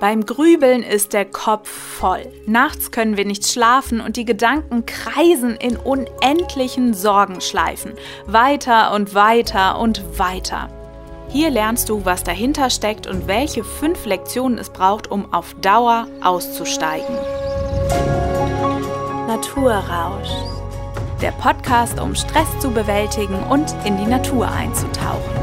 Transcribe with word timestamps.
Beim 0.00 0.24
Grübeln 0.24 0.82
ist 0.82 1.12
der 1.12 1.26
Kopf 1.26 1.68
voll. 1.68 2.24
Nachts 2.46 2.90
können 2.90 3.18
wir 3.18 3.26
nicht 3.26 3.46
schlafen 3.46 4.00
und 4.00 4.16
die 4.16 4.24
Gedanken 4.24 4.86
kreisen 4.86 5.56
in 5.56 5.76
unendlichen 5.76 6.94
Sorgenschleifen. 6.94 7.92
Weiter 8.24 8.94
und 8.94 9.14
weiter 9.14 9.78
und 9.78 10.18
weiter. 10.18 10.70
Hier 11.28 11.50
lernst 11.50 11.90
du, 11.90 12.06
was 12.06 12.24
dahinter 12.24 12.70
steckt 12.70 13.06
und 13.06 13.28
welche 13.28 13.62
fünf 13.62 14.06
Lektionen 14.06 14.56
es 14.56 14.70
braucht, 14.70 15.10
um 15.10 15.34
auf 15.34 15.52
Dauer 15.60 16.06
auszusteigen. 16.22 17.14
Naturrausch. 19.28 20.30
Der 21.20 21.32
Podcast, 21.32 22.00
um 22.00 22.14
Stress 22.14 22.48
zu 22.58 22.70
bewältigen 22.70 23.38
und 23.50 23.74
in 23.84 23.98
die 23.98 24.06
Natur 24.06 24.50
einzutauchen. 24.50 25.39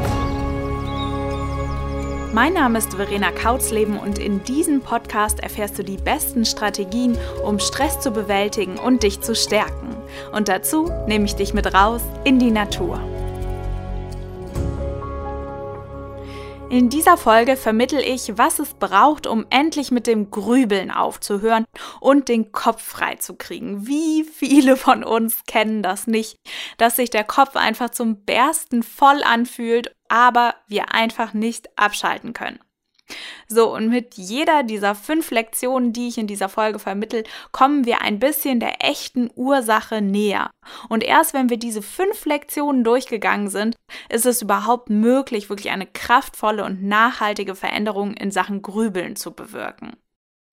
Mein 2.34 2.52
Name 2.52 2.76
ist 2.78 2.92
Verena 2.92 3.30
Kautzleben 3.30 3.98
und 3.98 4.18
in 4.18 4.44
diesem 4.44 4.82
Podcast 4.82 5.40
erfährst 5.40 5.78
du 5.78 5.82
die 5.82 5.96
besten 5.96 6.44
Strategien, 6.44 7.16
um 7.42 7.58
Stress 7.58 8.00
zu 8.00 8.10
bewältigen 8.10 8.78
und 8.78 9.02
dich 9.02 9.22
zu 9.22 9.34
stärken. 9.34 9.96
Und 10.32 10.48
dazu 10.48 10.90
nehme 11.06 11.24
ich 11.24 11.36
dich 11.36 11.54
mit 11.54 11.72
raus 11.72 12.02
in 12.24 12.38
die 12.38 12.50
Natur. 12.50 13.00
In 16.70 16.90
dieser 16.90 17.16
Folge 17.16 17.56
vermittel 17.56 17.98
ich, 18.00 18.36
was 18.36 18.58
es 18.58 18.74
braucht, 18.74 19.26
um 19.26 19.46
endlich 19.48 19.90
mit 19.90 20.06
dem 20.06 20.30
Grübeln 20.30 20.90
aufzuhören 20.90 21.64
und 21.98 22.28
den 22.28 22.52
Kopf 22.52 22.82
frei 22.82 23.14
zu 23.14 23.36
kriegen. 23.36 23.86
Wie 23.86 24.22
viele 24.22 24.76
von 24.76 25.02
uns 25.02 25.44
kennen 25.46 25.82
das 25.82 26.06
nicht, 26.06 26.36
dass 26.76 26.96
sich 26.96 27.08
der 27.08 27.24
Kopf 27.24 27.56
einfach 27.56 27.88
zum 27.88 28.22
Bersten 28.24 28.82
voll 28.82 29.22
anfühlt, 29.22 29.96
aber 30.10 30.56
wir 30.66 30.92
einfach 30.92 31.32
nicht 31.32 31.70
abschalten 31.78 32.34
können. 32.34 32.60
So, 33.46 33.74
und 33.74 33.88
mit 33.88 34.14
jeder 34.14 34.62
dieser 34.62 34.94
fünf 34.94 35.30
Lektionen, 35.30 35.92
die 35.92 36.08
ich 36.08 36.18
in 36.18 36.26
dieser 36.26 36.48
Folge 36.48 36.78
vermittel, 36.78 37.24
kommen 37.52 37.86
wir 37.86 38.02
ein 38.02 38.18
bisschen 38.18 38.60
der 38.60 38.84
echten 38.84 39.30
Ursache 39.34 40.02
näher. 40.02 40.50
Und 40.88 41.02
erst 41.02 41.34
wenn 41.34 41.48
wir 41.48 41.56
diese 41.56 41.82
fünf 41.82 42.26
Lektionen 42.26 42.84
durchgegangen 42.84 43.48
sind, 43.48 43.76
ist 44.08 44.26
es 44.26 44.42
überhaupt 44.42 44.90
möglich, 44.90 45.48
wirklich 45.48 45.70
eine 45.70 45.86
kraftvolle 45.86 46.64
und 46.64 46.82
nachhaltige 46.82 47.54
Veränderung 47.54 48.14
in 48.14 48.30
Sachen 48.30 48.62
Grübeln 48.62 49.16
zu 49.16 49.32
bewirken. 49.32 49.96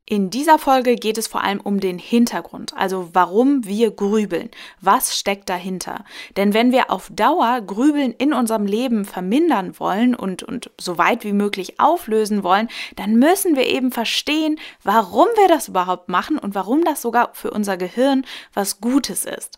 In 0.08 0.30
dieser 0.30 0.60
Folge 0.60 0.98
geht 0.98 1.18
es 1.18 1.26
vor 1.26 1.42
allem 1.42 1.60
um 1.60 1.80
den 1.80 1.98
Hintergrund, 1.98 2.78
also 2.78 3.10
warum 3.14 3.66
wir 3.66 3.90
grübeln. 3.90 4.52
Was 4.80 5.18
steckt 5.18 5.50
dahinter? 5.50 6.06
Denn 6.38 6.54
wenn 6.54 6.72
wir 6.72 6.92
auf 6.92 7.10
Dauer 7.12 7.60
Grübeln 7.62 8.12
in 8.12 8.32
unserem 8.32 8.68
Leben 8.68 9.06
vermindern 9.06 9.80
wollen 9.80 10.14
und, 10.14 10.44
und 10.44 10.70
so 10.80 11.00
weit 11.00 11.24
wie 11.24 11.34
möglich 11.34 11.80
auflösen 11.80 12.44
wollen, 12.44 12.70
dann 12.96 13.16
müssen 13.16 13.56
wir 13.56 13.66
eben 13.66 13.92
verstehen, 13.92 14.60
warum 14.84 15.28
wir 15.38 15.48
das 15.48 15.70
überhaupt 15.70 16.08
machen 16.08 16.38
und 16.38 16.54
warum 16.54 16.84
das 16.84 17.02
sogar 17.02 17.34
für 17.34 17.50
unser 17.50 17.76
Gehirn 17.76 18.28
was 18.54 18.82
Gutes 18.82 19.26
ist. 19.26 19.58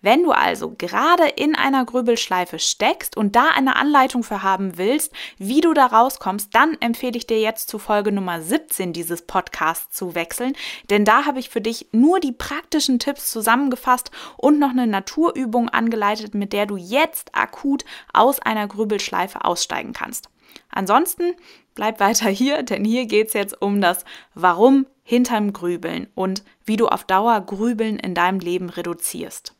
Wenn 0.00 0.22
du 0.22 0.30
also 0.30 0.74
gerade 0.78 1.26
in 1.26 1.56
einer 1.56 1.84
Grübelschleife 1.84 2.58
steckst 2.58 3.16
und 3.16 3.34
da 3.34 3.48
eine 3.54 3.76
Anleitung 3.76 4.22
für 4.22 4.42
haben 4.42 4.78
willst, 4.78 5.12
wie 5.38 5.60
du 5.60 5.74
da 5.74 5.86
rauskommst, 5.86 6.54
dann 6.54 6.76
empfehle 6.80 7.16
ich 7.16 7.26
dir 7.26 7.40
jetzt 7.40 7.68
zu 7.68 7.78
Folge 7.78 8.12
Nummer 8.12 8.40
17 8.40 8.92
dieses 8.92 9.22
Podcasts 9.22 9.96
zu 9.96 10.14
wechseln, 10.14 10.54
denn 10.88 11.04
da 11.04 11.26
habe 11.26 11.40
ich 11.40 11.50
für 11.50 11.60
dich 11.60 11.88
nur 11.92 12.20
die 12.20 12.32
praktischen 12.32 12.98
Tipps 12.98 13.30
zusammengefasst 13.30 14.10
und 14.36 14.58
noch 14.58 14.70
eine 14.70 14.86
Naturübung 14.86 15.68
angeleitet, 15.68 16.34
mit 16.34 16.52
der 16.52 16.66
du 16.66 16.76
jetzt 16.76 17.34
akut 17.34 17.84
aus 18.12 18.40
einer 18.40 18.68
Grübelschleife 18.68 19.44
aussteigen 19.44 19.92
kannst. 19.92 20.28
Ansonsten 20.70 21.34
bleib 21.74 22.00
weiter 22.00 22.28
hier, 22.28 22.62
denn 22.62 22.84
hier 22.84 23.06
geht 23.06 23.28
es 23.28 23.32
jetzt 23.34 23.60
um 23.60 23.80
das 23.80 24.04
Warum 24.34 24.86
hinterm 25.02 25.52
Grübeln 25.52 26.08
und 26.14 26.44
wie 26.64 26.76
du 26.76 26.88
auf 26.88 27.04
Dauer 27.04 27.40
Grübeln 27.40 27.98
in 27.98 28.14
deinem 28.14 28.40
Leben 28.40 28.68
reduzierst. 28.68 29.57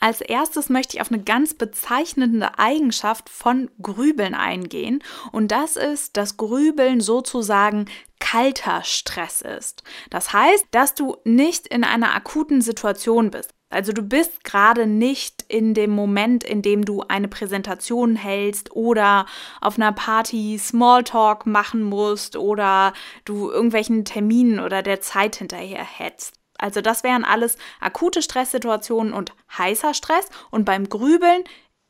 Als 0.00 0.20
erstes 0.20 0.68
möchte 0.68 0.96
ich 0.96 1.00
auf 1.00 1.10
eine 1.10 1.22
ganz 1.22 1.54
bezeichnende 1.54 2.58
Eigenschaft 2.58 3.28
von 3.28 3.68
Grübeln 3.82 4.34
eingehen 4.34 5.02
und 5.32 5.48
das 5.50 5.76
ist, 5.76 6.16
dass 6.16 6.36
Grübeln 6.36 7.00
sozusagen 7.00 7.86
kalter 8.20 8.82
Stress 8.84 9.42
ist. 9.42 9.82
Das 10.10 10.32
heißt, 10.32 10.66
dass 10.70 10.94
du 10.94 11.16
nicht 11.24 11.66
in 11.66 11.82
einer 11.82 12.14
akuten 12.14 12.60
Situation 12.60 13.30
bist. 13.30 13.50
Also 13.70 13.92
du 13.92 14.02
bist 14.02 14.44
gerade 14.44 14.86
nicht 14.86 15.44
in 15.48 15.74
dem 15.74 15.90
Moment, 15.90 16.42
in 16.42 16.62
dem 16.62 16.84
du 16.84 17.02
eine 17.02 17.28
Präsentation 17.28 18.16
hältst 18.16 18.74
oder 18.74 19.26
auf 19.60 19.76
einer 19.76 19.92
Party 19.92 20.58
Smalltalk 20.58 21.44
machen 21.44 21.82
musst 21.82 22.36
oder 22.36 22.94
du 23.26 23.50
irgendwelchen 23.50 24.04
Terminen 24.04 24.60
oder 24.60 24.82
der 24.82 25.00
Zeit 25.00 25.36
hinterher 25.36 25.84
hetzt. 25.84 26.37
Also 26.58 26.80
das 26.80 27.04
wären 27.04 27.24
alles 27.24 27.56
akute 27.80 28.20
Stresssituationen 28.22 29.12
und 29.12 29.32
heißer 29.56 29.94
Stress. 29.94 30.28
Und 30.50 30.64
beim 30.64 30.88
Grübeln 30.88 31.44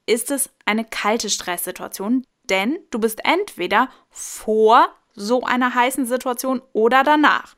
ist 0.07 0.31
es 0.31 0.51
eine 0.65 0.85
kalte 0.85 1.31
Stresssituation, 1.31 2.25
denn 2.45 2.79
du 2.91 2.99
bist 2.99 3.21
entweder 3.25 3.89
vor 4.11 4.89
so 5.15 5.43
einer 5.43 5.75
heißen 5.75 6.07
Situation 6.07 6.63
oder 6.73 7.03
danach. 7.03 7.57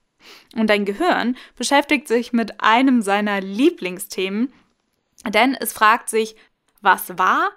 Und 0.54 0.68
dein 0.68 0.84
Gehirn 0.84 1.36
beschäftigt 1.56 2.08
sich 2.08 2.32
mit 2.32 2.60
einem 2.60 3.02
seiner 3.02 3.40
Lieblingsthemen, 3.40 4.52
denn 5.28 5.54
es 5.54 5.72
fragt 5.72 6.08
sich, 6.08 6.36
was 6.80 7.18
war 7.18 7.50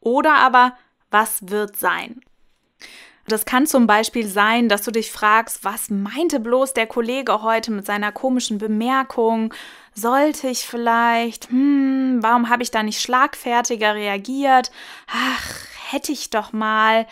oder 0.00 0.34
aber 0.34 0.76
was 1.10 1.48
wird 1.48 1.76
sein. 1.76 2.20
Das 3.28 3.44
kann 3.44 3.66
zum 3.66 3.86
Beispiel 3.86 4.26
sein, 4.26 4.68
dass 4.68 4.82
du 4.82 4.90
dich 4.90 5.12
fragst, 5.12 5.64
was 5.64 5.90
meinte 5.90 6.40
bloß 6.40 6.74
der 6.74 6.86
Kollege 6.86 7.42
heute 7.42 7.70
mit 7.70 7.86
seiner 7.86 8.10
komischen 8.10 8.58
Bemerkung? 8.58 9.54
Sollte 9.94 10.48
ich 10.48 10.66
vielleicht, 10.66 11.48
hm, 11.50 12.18
warum 12.20 12.48
habe 12.48 12.62
ich 12.62 12.70
da 12.70 12.82
nicht 12.82 13.00
schlagfertiger 13.00 13.94
reagiert? 13.94 14.72
Ach, 15.06 15.50
hätte 15.90 16.12
ich 16.12 16.30
doch 16.30 16.52
mal. 16.52 17.06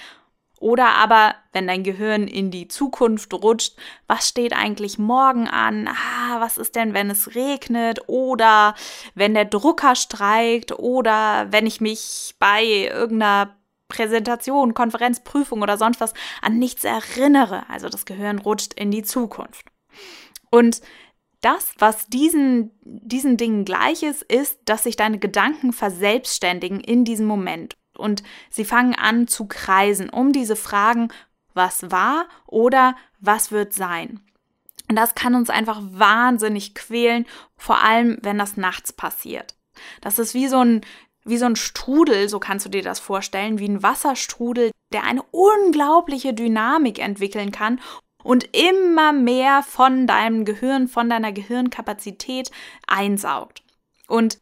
Oder 0.59 0.89
aber, 0.97 1.37
wenn 1.53 1.67
dein 1.67 1.85
Gehirn 1.85 2.29
in 2.29 2.51
die 2.51 2.69
Zukunft 2.69 3.33
rutscht, 3.33 3.77
was 4.07 4.29
steht 4.29 4.53
eigentlich 4.53 4.99
morgen 4.99 5.49
an? 5.49 5.89
Ah, 5.89 6.39
was 6.41 6.59
ist 6.59 6.77
denn, 6.77 6.93
wenn 6.93 7.09
es 7.09 7.35
regnet? 7.35 8.01
Oder 8.09 8.75
wenn 9.15 9.33
der 9.33 9.47
Drucker 9.47 9.95
streikt? 9.95 10.79
Oder 10.79 11.47
wenn 11.51 11.67
ich 11.67 11.81
mich 11.81 12.35
bei 12.39 12.63
irgendeiner 12.63 13.57
Präsentation, 13.91 14.73
Konferenz, 14.73 15.21
Prüfung 15.21 15.61
oder 15.61 15.77
sonst 15.77 16.01
was 16.01 16.15
an 16.41 16.59
nichts 16.59 16.85
erinnere. 16.85 17.69
Also 17.69 17.91
das 17.91 18.07
Gehirn 18.07 18.39
rutscht 18.39 18.73
in 18.73 18.91
die 18.91 19.03
Zukunft. 19.03 19.67
Und 20.51 20.81
das, 21.43 21.75
was 21.79 22.07
diesen, 22.07 22.71
diesen 22.83 23.37
Dingen 23.37 23.65
gleich 23.65 24.03
ist, 24.03 24.23
ist, 24.23 24.59
dass 24.65 24.85
sich 24.85 24.97
deine 24.97 25.19
Gedanken 25.19 25.73
verselbstständigen 25.73 26.81
in 26.81 27.05
diesem 27.05 27.27
Moment. 27.27 27.77
Und 27.97 28.23
sie 28.51 28.65
fangen 28.65 28.95
an 28.95 29.27
zu 29.27 29.47
kreisen 29.47 30.09
um 30.09 30.33
diese 30.33 30.57
Fragen, 30.57 31.09
was 31.55 31.91
war 31.91 32.27
oder 32.47 32.97
was 33.21 33.53
wird 33.53 33.73
sein. 33.75 34.21
Und 34.89 34.97
das 34.97 35.15
kann 35.15 35.35
uns 35.35 35.51
einfach 35.51 35.81
wahnsinnig 35.83 36.75
quälen, 36.75 37.27
vor 37.57 37.83
allem 37.83 38.19
wenn 38.23 38.39
das 38.39 38.57
nachts 38.57 38.93
passiert. 38.93 39.55
Das 40.01 40.19
ist 40.19 40.35
wie 40.35 40.49
so 40.49 40.59
ein, 40.59 40.81
wie 41.25 41.39
so 41.39 41.47
ein 41.47 41.57
Strudel, 41.57 42.29
so 42.29 42.39
kannst 42.39 42.67
du 42.67 42.71
dir 42.71 42.83
das 42.83 42.99
vorstellen, 42.99 43.59
wie 43.59 43.69
ein 43.69 43.83
Wasserstrudel, 43.83 44.71
der 44.93 45.05
eine 45.05 45.23
unglaubliche 45.31 46.35
Dynamik 46.35 46.99
entwickeln 46.99 47.53
kann 47.53 47.81
und 48.23 48.49
immer 48.57 49.13
mehr 49.13 49.63
von 49.63 50.07
deinem 50.07 50.45
Gehirn, 50.45 50.89
von 50.89 51.09
deiner 51.09 51.33
Gehirnkapazität 51.33 52.51
einsaugt. 52.87 53.63
Und 54.09 54.39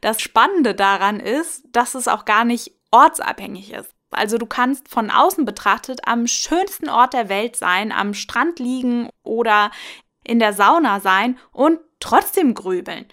das 0.00 0.20
Spannende 0.20 0.74
daran 0.74 1.20
ist, 1.20 1.64
dass 1.72 1.94
es 1.94 2.08
auch 2.08 2.24
gar 2.24 2.44
nicht 2.44 2.72
ortsabhängig 2.90 3.72
ist. 3.72 3.94
Also 4.10 4.38
du 4.38 4.46
kannst 4.46 4.88
von 4.88 5.10
außen 5.10 5.44
betrachtet 5.44 6.00
am 6.04 6.26
schönsten 6.26 6.88
Ort 6.88 7.12
der 7.12 7.28
Welt 7.28 7.54
sein, 7.54 7.92
am 7.92 8.14
Strand 8.14 8.58
liegen 8.58 9.08
oder 9.22 9.70
in 10.24 10.40
der 10.40 10.52
Sauna 10.52 10.98
sein 11.00 11.38
und 11.52 11.78
trotzdem 12.00 12.54
grübeln. 12.54 13.06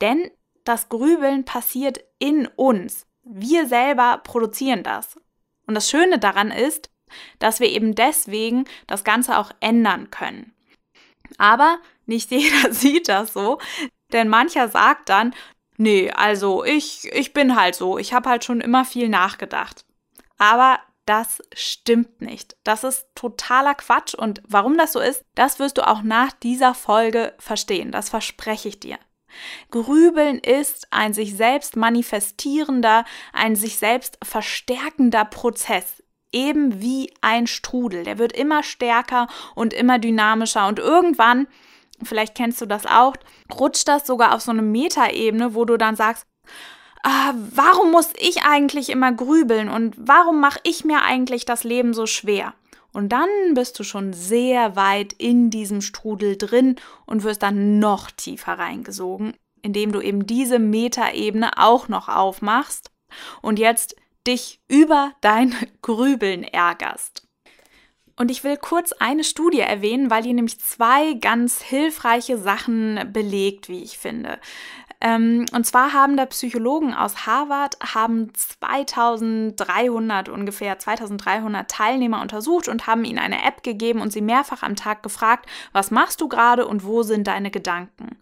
Denn 0.00 0.30
das 0.64 0.88
Grübeln 0.88 1.44
passiert 1.44 2.00
in 2.18 2.46
uns. 2.56 3.06
Wir 3.24 3.66
selber 3.66 4.20
produzieren 4.22 4.82
das. 4.82 5.18
Und 5.66 5.74
das 5.74 5.88
Schöne 5.90 6.18
daran 6.18 6.50
ist, 6.50 6.90
dass 7.38 7.60
wir 7.60 7.68
eben 7.68 7.94
deswegen 7.94 8.64
das 8.86 9.04
Ganze 9.04 9.38
auch 9.38 9.50
ändern 9.60 10.10
können. 10.10 10.54
Aber 11.38 11.78
nicht 12.06 12.30
jeder 12.30 12.72
sieht 12.72 13.08
das 13.08 13.32
so, 13.32 13.58
denn 14.12 14.28
mancher 14.28 14.68
sagt 14.68 15.08
dann, 15.08 15.34
nee, 15.76 16.10
also 16.10 16.64
ich, 16.64 17.10
ich 17.12 17.32
bin 17.32 17.56
halt 17.56 17.74
so, 17.74 17.98
ich 17.98 18.12
habe 18.12 18.28
halt 18.28 18.44
schon 18.44 18.60
immer 18.60 18.84
viel 18.84 19.08
nachgedacht. 19.08 19.84
Aber 20.38 20.80
das 21.06 21.42
stimmt 21.54 22.20
nicht. 22.20 22.56
Das 22.64 22.84
ist 22.84 23.06
totaler 23.14 23.74
Quatsch 23.74 24.14
und 24.14 24.42
warum 24.46 24.76
das 24.76 24.92
so 24.92 25.00
ist, 25.00 25.24
das 25.34 25.58
wirst 25.58 25.78
du 25.78 25.86
auch 25.86 26.02
nach 26.02 26.32
dieser 26.32 26.74
Folge 26.74 27.34
verstehen. 27.38 27.90
Das 27.90 28.10
verspreche 28.10 28.68
ich 28.68 28.80
dir. 28.80 28.98
Grübeln 29.70 30.38
ist 30.38 30.88
ein 30.90 31.12
sich 31.14 31.36
selbst 31.36 31.76
manifestierender, 31.76 33.04
ein 33.32 33.56
sich 33.56 33.78
selbst 33.78 34.18
verstärkender 34.22 35.24
Prozess 35.24 36.02
eben 36.32 36.80
wie 36.80 37.12
ein 37.20 37.46
Strudel. 37.46 38.04
Der 38.04 38.18
wird 38.18 38.32
immer 38.32 38.62
stärker 38.62 39.28
und 39.54 39.72
immer 39.72 39.98
dynamischer 39.98 40.66
und 40.66 40.78
irgendwann, 40.78 41.46
vielleicht 42.02 42.34
kennst 42.34 42.60
du 42.60 42.66
das 42.66 42.86
auch, 42.86 43.14
rutscht 43.52 43.86
das 43.88 44.06
sogar 44.06 44.34
auf 44.34 44.40
so 44.40 44.50
eine 44.50 44.62
Metaebene, 44.62 45.54
wo 45.54 45.64
du 45.64 45.76
dann 45.76 45.94
sagst, 45.94 46.26
ah, 47.02 47.34
warum 47.34 47.90
muss 47.90 48.10
ich 48.18 48.44
eigentlich 48.44 48.88
immer 48.88 49.12
grübeln 49.12 49.68
und 49.68 49.94
warum 49.98 50.40
mache 50.40 50.60
ich 50.62 50.84
mir 50.84 51.02
eigentlich 51.02 51.44
das 51.44 51.64
Leben 51.64 51.94
so 51.94 52.06
schwer? 52.06 52.54
Und 52.92 53.10
dann 53.10 53.28
bist 53.54 53.78
du 53.78 53.84
schon 53.84 54.12
sehr 54.12 54.76
weit 54.76 55.14
in 55.14 55.50
diesem 55.50 55.80
Strudel 55.80 56.36
drin 56.36 56.76
und 57.06 57.24
wirst 57.24 57.42
dann 57.42 57.78
noch 57.78 58.10
tiefer 58.10 58.58
reingesogen, 58.58 59.34
indem 59.62 59.92
du 59.92 60.00
eben 60.00 60.26
diese 60.26 60.58
Metaebene 60.58 61.58
auch 61.58 61.88
noch 61.88 62.08
aufmachst 62.08 62.90
und 63.40 63.58
jetzt 63.58 63.96
dich 64.26 64.60
über 64.68 65.12
dein 65.20 65.54
Grübeln 65.82 66.44
ärgerst. 66.44 67.26
Und 68.16 68.30
ich 68.30 68.44
will 68.44 68.58
kurz 68.58 68.92
eine 68.92 69.24
Studie 69.24 69.60
erwähnen, 69.60 70.10
weil 70.10 70.22
die 70.22 70.34
nämlich 70.34 70.60
zwei 70.60 71.14
ganz 71.14 71.62
hilfreiche 71.62 72.36
Sachen 72.36 73.10
belegt, 73.10 73.68
wie 73.68 73.82
ich 73.82 73.96
finde. 73.98 74.38
Ähm, 75.04 75.46
und 75.52 75.66
zwar 75.66 75.92
haben 75.92 76.16
da 76.16 76.26
Psychologen 76.26 76.94
aus 76.94 77.26
Harvard 77.26 77.76
haben 77.94 78.32
2300 78.32 80.28
ungefähr 80.28 80.78
2300 80.78 81.68
Teilnehmer 81.68 82.22
untersucht 82.22 82.68
und 82.68 82.86
haben 82.86 83.04
ihnen 83.04 83.18
eine 83.18 83.44
App 83.44 83.64
gegeben 83.64 84.00
und 84.00 84.12
sie 84.12 84.20
mehrfach 84.20 84.62
am 84.62 84.76
Tag 84.76 85.02
gefragt, 85.02 85.46
was 85.72 85.90
machst 85.90 86.20
du 86.20 86.28
gerade 86.28 86.68
und 86.68 86.84
wo 86.84 87.02
sind 87.02 87.26
deine 87.26 87.50
Gedanken? 87.50 88.16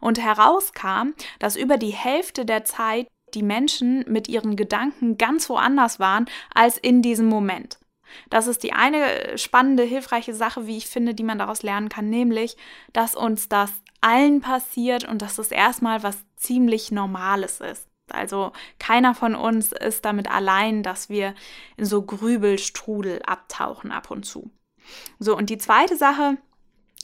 Und 0.00 0.20
herauskam, 0.20 1.14
dass 1.40 1.56
über 1.56 1.78
die 1.78 1.90
Hälfte 1.90 2.44
der 2.44 2.64
Zeit 2.64 3.08
die 3.34 3.42
Menschen 3.42 4.04
mit 4.06 4.28
ihren 4.28 4.54
Gedanken 4.54 5.18
ganz 5.18 5.48
woanders 5.48 5.98
waren 5.98 6.26
als 6.54 6.78
in 6.78 7.02
diesem 7.02 7.26
Moment. 7.26 7.80
Das 8.28 8.46
ist 8.46 8.62
die 8.62 8.72
eine 8.72 9.36
spannende, 9.36 9.82
hilfreiche 9.82 10.34
Sache, 10.34 10.66
wie 10.66 10.76
ich 10.76 10.86
finde, 10.86 11.14
die 11.14 11.22
man 11.22 11.38
daraus 11.38 11.62
lernen 11.62 11.88
kann, 11.88 12.08
nämlich, 12.08 12.56
dass 12.92 13.14
uns 13.14 13.48
das 13.48 13.70
allen 14.00 14.40
passiert 14.40 15.04
und 15.04 15.22
dass 15.22 15.38
es 15.38 15.50
erstmal 15.50 16.02
was 16.02 16.18
ziemlich 16.36 16.90
Normales 16.90 17.60
ist. 17.60 17.86
Also 18.10 18.52
keiner 18.78 19.14
von 19.14 19.34
uns 19.34 19.72
ist 19.72 20.04
damit 20.04 20.30
allein, 20.30 20.82
dass 20.82 21.08
wir 21.08 21.34
in 21.76 21.84
so 21.84 22.02
Grübelstrudel 22.02 23.22
abtauchen 23.24 23.92
ab 23.92 24.10
und 24.10 24.24
zu. 24.24 24.50
So, 25.18 25.36
und 25.36 25.50
die 25.50 25.58
zweite 25.58 25.96
Sache, 25.96 26.38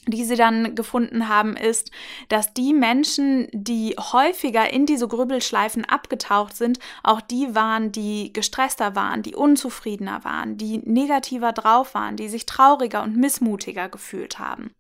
die 0.09 0.25
sie 0.25 0.37
dann 0.37 0.75
gefunden 0.75 1.29
haben, 1.29 1.57
ist, 1.57 1.91
dass 2.29 2.55
die 2.55 2.73
Menschen, 2.73 3.49
die 3.53 3.97
häufiger 3.99 4.73
in 4.73 4.87
diese 4.87 5.09
Grübelschleifen 5.09 5.85
abgetaucht 5.85 6.57
sind, 6.57 6.79
auch 7.03 7.21
die 7.21 7.55
waren, 7.55 7.93
die 7.93 8.33
gestresster 8.33 8.95
waren, 8.95 9.23
die 9.23 9.35
unzufriedener 9.35 10.25
waren, 10.25 10.57
die 10.57 10.79
negativer 10.79 11.53
drauf 11.53 11.95
waren, 11.95 12.17
die 12.17 12.29
sich 12.29 12.47
trauriger 12.47 13.03
und 13.03 13.17
missmutiger 13.17 13.89
gefühlt 13.89 14.39
haben. 14.39 14.71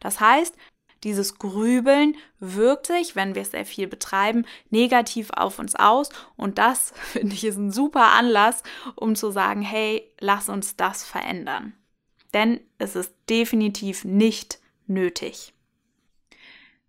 Das 0.00 0.20
heißt, 0.20 0.56
dieses 1.04 1.38
Grübeln 1.38 2.16
wirkt 2.38 2.86
sich, 2.86 3.16
wenn 3.16 3.34
wir 3.34 3.42
es 3.42 3.52
sehr 3.52 3.64
viel 3.64 3.86
betreiben, 3.86 4.44
negativ 4.70 5.30
auf 5.30 5.58
uns 5.58 5.74
aus. 5.74 6.10
Und 6.36 6.58
das, 6.58 6.92
finde 7.02 7.34
ich, 7.34 7.44
ist 7.44 7.56
ein 7.56 7.72
super 7.72 8.12
Anlass, 8.12 8.62
um 8.96 9.14
zu 9.14 9.30
sagen, 9.30 9.62
hey, 9.62 10.10
lass 10.20 10.48
uns 10.48 10.76
das 10.76 11.04
verändern. 11.04 11.74
Denn 12.34 12.60
es 12.78 12.96
ist 12.96 13.14
definitiv 13.28 14.04
nicht 14.04 14.60
nötig. 14.86 15.52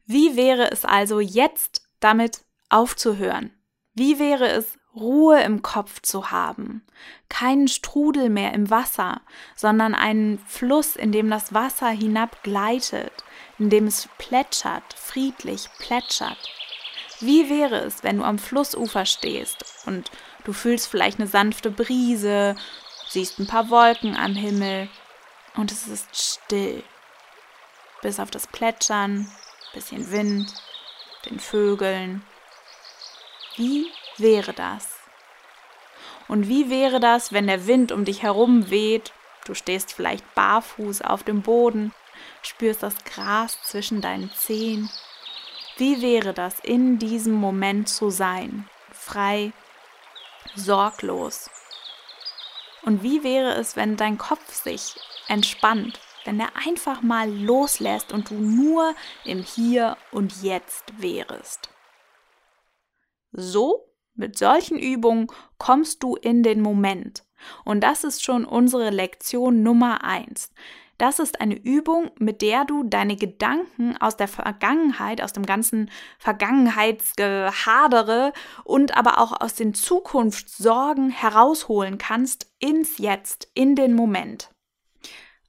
Wie 0.05 0.35
wäre 0.35 0.71
es 0.71 0.85
also 0.85 1.19
jetzt 1.19 1.87
damit 1.99 2.41
aufzuhören? 2.69 3.51
Wie 3.93 4.19
wäre 4.19 4.49
es, 4.49 4.77
Ruhe 4.95 5.41
im 5.41 5.61
Kopf 5.61 6.01
zu 6.01 6.31
haben, 6.31 6.85
keinen 7.29 7.67
Strudel 7.69 8.29
mehr 8.29 8.53
im 8.53 8.69
Wasser, 8.69 9.21
sondern 9.55 9.95
einen 9.95 10.37
Fluss, 10.39 10.95
in 10.95 11.11
dem 11.11 11.29
das 11.29 11.53
Wasser 11.53 11.89
hinabgleitet, 11.89 13.13
in 13.61 13.69
dem 13.69 13.85
es 13.85 14.09
plätschert, 14.17 14.91
friedlich 14.95 15.69
plätschert. 15.77 16.49
Wie 17.19 17.47
wäre 17.47 17.75
es, 17.81 18.03
wenn 18.03 18.17
du 18.17 18.23
am 18.23 18.39
Flussufer 18.39 19.05
stehst 19.05 19.63
und 19.85 20.09
du 20.45 20.51
fühlst 20.51 20.87
vielleicht 20.87 21.19
eine 21.19 21.27
sanfte 21.27 21.69
Brise, 21.69 22.55
siehst 23.07 23.37
ein 23.37 23.45
paar 23.45 23.69
Wolken 23.69 24.15
am 24.15 24.33
Himmel 24.33 24.89
und 25.55 25.71
es 25.71 25.85
ist 25.85 26.07
still 26.15 26.83
bis 28.01 28.19
auf 28.19 28.31
das 28.31 28.47
Plätschern, 28.47 29.31
bisschen 29.73 30.11
Wind, 30.11 30.51
den 31.27 31.39
Vögeln. 31.39 32.25
Wie 33.57 33.91
wäre 34.17 34.53
das? 34.53 34.97
Und 36.27 36.47
wie 36.47 36.71
wäre 36.71 36.99
das, 36.99 37.31
wenn 37.31 37.45
der 37.45 37.67
Wind 37.67 37.91
um 37.91 38.05
dich 38.05 38.23
herum 38.23 38.71
weht, 38.71 39.13
du 39.45 39.53
stehst 39.53 39.93
vielleicht 39.93 40.33
barfuß 40.33 41.03
auf 41.03 41.21
dem 41.21 41.43
Boden, 41.43 41.93
spürst 42.41 42.83
das 42.83 42.95
Gras 43.03 43.57
zwischen 43.63 44.01
deinen 44.01 44.31
Zehen? 44.31 44.89
Wie 45.77 46.01
wäre 46.01 46.33
das, 46.33 46.59
in 46.59 46.99
diesem 46.99 47.33
Moment 47.33 47.89
zu 47.89 48.09
sein, 48.09 48.69
frei, 48.91 49.53
sorglos? 50.55 51.49
Und 52.83 53.03
wie 53.03 53.23
wäre 53.23 53.53
es, 53.55 53.75
wenn 53.75 53.97
dein 53.97 54.17
Kopf 54.17 54.53
sich 54.53 54.95
entspannt 55.27 55.99
wenn 56.25 56.39
er 56.39 56.55
einfach 56.55 57.01
mal 57.01 57.29
loslässt 57.29 58.13
und 58.13 58.29
du 58.29 58.35
nur 58.35 58.95
im 59.25 59.41
Hier 59.43 59.97
und 60.11 60.41
Jetzt 60.41 61.01
wärest. 61.01 61.69
So, 63.31 63.87
mit 64.13 64.37
solchen 64.37 64.77
Übungen 64.77 65.27
kommst 65.57 66.03
du 66.03 66.15
in 66.15 66.43
den 66.43 66.61
Moment. 66.61 67.23
Und 67.65 67.81
das 67.81 68.03
ist 68.03 68.23
schon 68.23 68.45
unsere 68.45 68.89
Lektion 68.89 69.63
Nummer 69.63 70.03
eins. 70.03 70.51
Das 71.01 71.17
ist 71.17 71.41
eine 71.41 71.55
Übung, 71.55 72.11
mit 72.19 72.43
der 72.43 72.63
du 72.63 72.83
deine 72.83 73.15
Gedanken 73.15 73.97
aus 73.97 74.17
der 74.17 74.27
Vergangenheit, 74.27 75.23
aus 75.23 75.33
dem 75.33 75.47
ganzen 75.47 75.89
Vergangenheitsgehadere 76.19 78.33
und 78.65 78.95
aber 78.95 79.17
auch 79.17 79.41
aus 79.41 79.55
den 79.55 79.73
Zukunftssorgen 79.73 81.09
herausholen 81.09 81.97
kannst 81.97 82.53
ins 82.59 82.99
Jetzt, 82.99 83.49
in 83.55 83.75
den 83.75 83.95
Moment. 83.95 84.51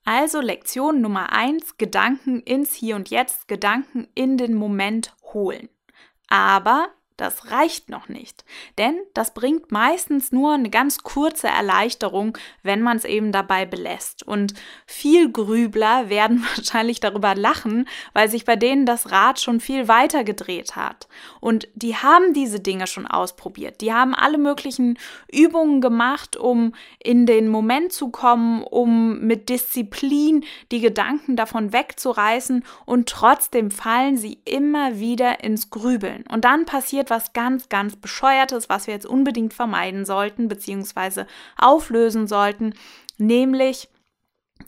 Also 0.06 0.40
Lektion 0.40 1.02
Nummer 1.02 1.34
eins: 1.34 1.76
Gedanken 1.76 2.40
ins 2.40 2.72
Hier 2.72 2.96
und 2.96 3.10
Jetzt, 3.10 3.46
Gedanken 3.46 4.08
in 4.14 4.38
den 4.38 4.55
Moment 4.55 5.14
holen. 5.34 5.69
Aber 6.28 6.88
das 7.16 7.50
reicht 7.50 7.88
noch 7.88 8.08
nicht, 8.08 8.44
denn 8.78 8.94
das 9.14 9.34
bringt 9.34 9.70
meistens 9.70 10.32
nur 10.32 10.54
eine 10.54 10.70
ganz 10.70 11.02
kurze 11.02 11.48
Erleichterung, 11.48 12.36
wenn 12.62 12.80
man 12.82 12.96
es 12.96 13.04
eben 13.04 13.32
dabei 13.32 13.66
belässt. 13.66 14.26
Und 14.26 14.54
viel 14.86 15.30
Grübler 15.30 16.08
werden 16.08 16.44
wahrscheinlich 16.56 17.00
darüber 17.00 17.34
lachen, 17.34 17.88
weil 18.12 18.28
sich 18.28 18.44
bei 18.44 18.56
denen 18.56 18.86
das 18.86 19.10
Rad 19.10 19.40
schon 19.40 19.60
viel 19.60 19.88
weiter 19.88 20.24
gedreht 20.24 20.76
hat. 20.76 21.08
Und 21.40 21.69
die 21.74 21.96
haben 21.96 22.32
diese 22.34 22.60
Dinge 22.60 22.86
schon 22.86 23.06
ausprobiert. 23.06 23.81
Die 23.81 23.92
haben 23.92 24.14
alle 24.14 24.38
möglichen 24.38 24.98
Übungen 25.31 25.81
gemacht, 25.81 26.36
um 26.36 26.74
in 27.02 27.26
den 27.26 27.48
Moment 27.48 27.92
zu 27.92 28.10
kommen, 28.10 28.62
um 28.62 29.20
mit 29.20 29.48
Disziplin 29.48 30.44
die 30.70 30.81
Gedanken 30.81 31.36
davon 31.36 31.72
wegzureißen 31.72 32.64
und 32.86 33.08
trotzdem 33.08 33.70
fallen 33.70 34.16
sie 34.16 34.38
immer 34.44 34.98
wieder 34.98 35.42
ins 35.42 35.70
Grübeln. 35.70 36.24
Und 36.31 36.44
dann 36.44 36.64
passiert 36.64 37.01
passiert 37.02 37.10
was 37.10 37.32
ganz, 37.32 37.68
ganz 37.68 37.96
Bescheuertes, 37.96 38.68
was 38.68 38.86
wir 38.86 38.94
jetzt 38.94 39.06
unbedingt 39.06 39.54
vermeiden 39.54 40.04
sollten, 40.04 40.48
beziehungsweise 40.48 41.26
auflösen 41.56 42.26
sollten, 42.26 42.74
nämlich 43.18 43.88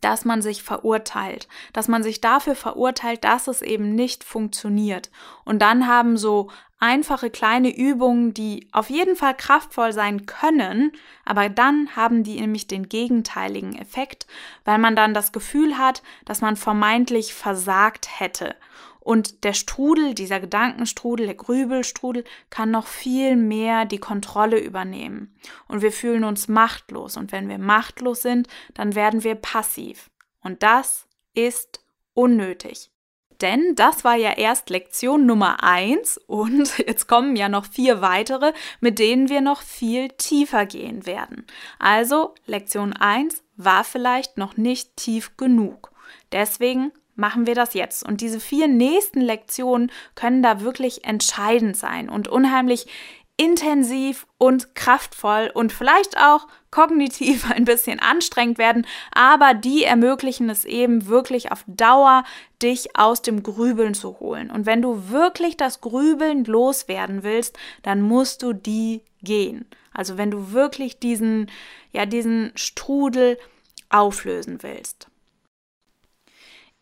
dass 0.00 0.24
man 0.24 0.42
sich 0.42 0.64
verurteilt, 0.64 1.46
dass 1.72 1.86
man 1.86 2.02
sich 2.02 2.20
dafür 2.20 2.56
verurteilt, 2.56 3.22
dass 3.22 3.46
es 3.46 3.62
eben 3.62 3.94
nicht 3.94 4.24
funktioniert. 4.24 5.08
Und 5.44 5.62
dann 5.62 5.86
haben 5.86 6.16
so 6.16 6.50
einfache 6.80 7.30
kleine 7.30 7.74
Übungen, 7.74 8.34
die 8.34 8.68
auf 8.72 8.90
jeden 8.90 9.14
Fall 9.14 9.36
kraftvoll 9.36 9.92
sein 9.92 10.26
können, 10.26 10.90
aber 11.24 11.48
dann 11.48 11.94
haben 11.94 12.24
die 12.24 12.40
nämlich 12.40 12.66
den 12.66 12.88
gegenteiligen 12.88 13.76
Effekt, 13.76 14.26
weil 14.64 14.78
man 14.78 14.96
dann 14.96 15.14
das 15.14 15.30
Gefühl 15.30 15.78
hat, 15.78 16.02
dass 16.24 16.40
man 16.40 16.56
vermeintlich 16.56 17.32
versagt 17.32 18.08
hätte. 18.18 18.56
Und 19.04 19.44
der 19.44 19.52
Strudel, 19.52 20.14
dieser 20.14 20.40
Gedankenstrudel, 20.40 21.26
der 21.26 21.34
Grübelstrudel, 21.34 22.24
kann 22.48 22.70
noch 22.70 22.86
viel 22.86 23.36
mehr 23.36 23.84
die 23.84 23.98
Kontrolle 23.98 24.58
übernehmen. 24.58 25.36
Und 25.68 25.82
wir 25.82 25.92
fühlen 25.92 26.24
uns 26.24 26.48
machtlos. 26.48 27.18
Und 27.18 27.30
wenn 27.30 27.48
wir 27.50 27.58
machtlos 27.58 28.22
sind, 28.22 28.48
dann 28.72 28.94
werden 28.94 29.22
wir 29.22 29.34
passiv. 29.34 30.10
Und 30.42 30.62
das 30.62 31.06
ist 31.34 31.84
unnötig. 32.14 32.90
Denn 33.42 33.74
das 33.74 34.04
war 34.04 34.14
ja 34.14 34.32
erst 34.32 34.70
Lektion 34.70 35.26
Nummer 35.26 35.62
eins 35.62 36.18
und 36.26 36.78
jetzt 36.86 37.06
kommen 37.06 37.36
ja 37.36 37.50
noch 37.50 37.66
vier 37.66 38.00
weitere, 38.00 38.54
mit 38.80 38.98
denen 38.98 39.28
wir 39.28 39.42
noch 39.42 39.60
viel 39.60 40.08
tiefer 40.08 40.64
gehen 40.64 41.04
werden. 41.04 41.46
Also 41.78 42.34
Lektion 42.46 42.94
eins 42.94 43.42
war 43.56 43.84
vielleicht 43.84 44.38
noch 44.38 44.56
nicht 44.56 44.96
tief 44.96 45.36
genug. 45.36 45.92
Deswegen 46.32 46.92
machen 47.14 47.46
wir 47.46 47.54
das 47.54 47.74
jetzt. 47.74 48.04
Und 48.04 48.20
diese 48.20 48.40
vier 48.40 48.68
nächsten 48.68 49.20
Lektionen 49.20 49.90
können 50.14 50.42
da 50.42 50.60
wirklich 50.60 51.04
entscheidend 51.04 51.76
sein 51.76 52.08
und 52.08 52.28
unheimlich 52.28 52.86
intensiv 53.36 54.26
und 54.38 54.76
kraftvoll 54.76 55.50
und 55.52 55.72
vielleicht 55.72 56.18
auch 56.18 56.46
kognitiv 56.70 57.50
ein 57.54 57.64
bisschen 57.64 57.98
anstrengend 57.98 58.58
werden, 58.58 58.86
aber 59.12 59.54
die 59.54 59.84
ermöglichen 59.84 60.48
es 60.50 60.64
eben 60.64 61.06
wirklich 61.06 61.50
auf 61.50 61.64
Dauer, 61.66 62.24
dich 62.62 62.96
aus 62.96 63.22
dem 63.22 63.42
Grübeln 63.42 63.94
zu 63.94 64.20
holen. 64.20 64.50
Und 64.50 64.66
wenn 64.66 64.82
du 64.82 65.10
wirklich 65.10 65.56
das 65.56 65.80
Grübeln 65.80 66.44
loswerden 66.44 67.22
willst, 67.22 67.58
dann 67.82 68.02
musst 68.02 68.42
du 68.42 68.52
die 68.52 69.02
gehen. 69.22 69.66
Also 69.92 70.16
wenn 70.16 70.30
du 70.30 70.52
wirklich 70.52 70.98
diesen, 70.98 71.50
ja, 71.92 72.06
diesen 72.06 72.52
Strudel 72.54 73.38
auflösen 73.88 74.62
willst. 74.62 75.08